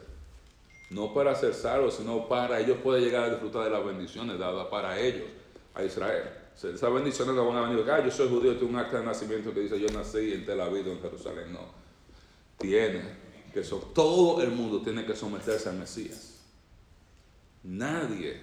[0.90, 4.68] No para ser salvos, sino para ellos poder llegar a disfrutar de las bendiciones dadas
[4.68, 5.30] para ellos,
[5.74, 6.24] a Israel.
[6.56, 9.54] Esas bendiciones no van a venir, ah, yo soy judío, tengo un acta de nacimiento
[9.54, 11.54] que dice yo nací en Tel Aviv, en Jerusalén.
[11.54, 11.62] No.
[12.58, 13.02] Tiene
[13.54, 16.42] que todo el mundo tiene que someterse al Mesías.
[17.64, 18.42] Nadie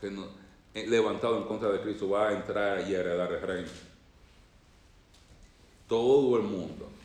[0.00, 0.26] que no,
[0.74, 3.68] eh, levantado en contra de Cristo va a entrar y heredar el reino.
[5.86, 6.99] Todo el mundo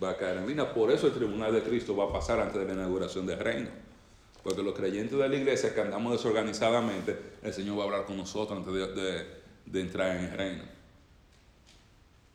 [0.00, 0.72] va a caer en línea.
[0.72, 3.70] Por eso el tribunal de Cristo va a pasar antes de la inauguración del reino.
[4.42, 8.16] Porque los creyentes de la iglesia que andamos desorganizadamente, el Señor va a hablar con
[8.16, 10.64] nosotros antes de, entrar en el reino.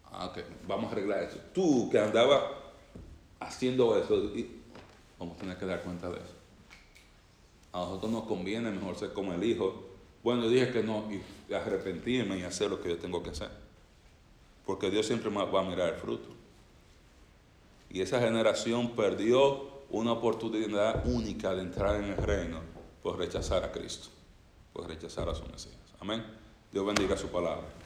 [0.06, 1.38] Ah, ok, vamos a arreglar eso.
[1.54, 2.44] Tú que andabas
[3.40, 4.32] haciendo eso,
[5.20, 6.34] vamos a tener que dar cuenta de eso.
[7.74, 9.84] A nosotros nos conviene mejor ser como el hijo.
[10.24, 13.50] Bueno, yo dije que no y arrepentirme y hacer lo que yo tengo que hacer.
[14.66, 16.37] Porque Dios siempre va a mirar el fruto.
[17.90, 22.60] Y esa generación perdió una oportunidad única de entrar en el reino
[23.02, 24.10] por rechazar a Cristo,
[24.74, 25.76] por rechazar a su Mesías.
[26.00, 26.24] Amén.
[26.72, 27.77] Dios bendiga su palabra.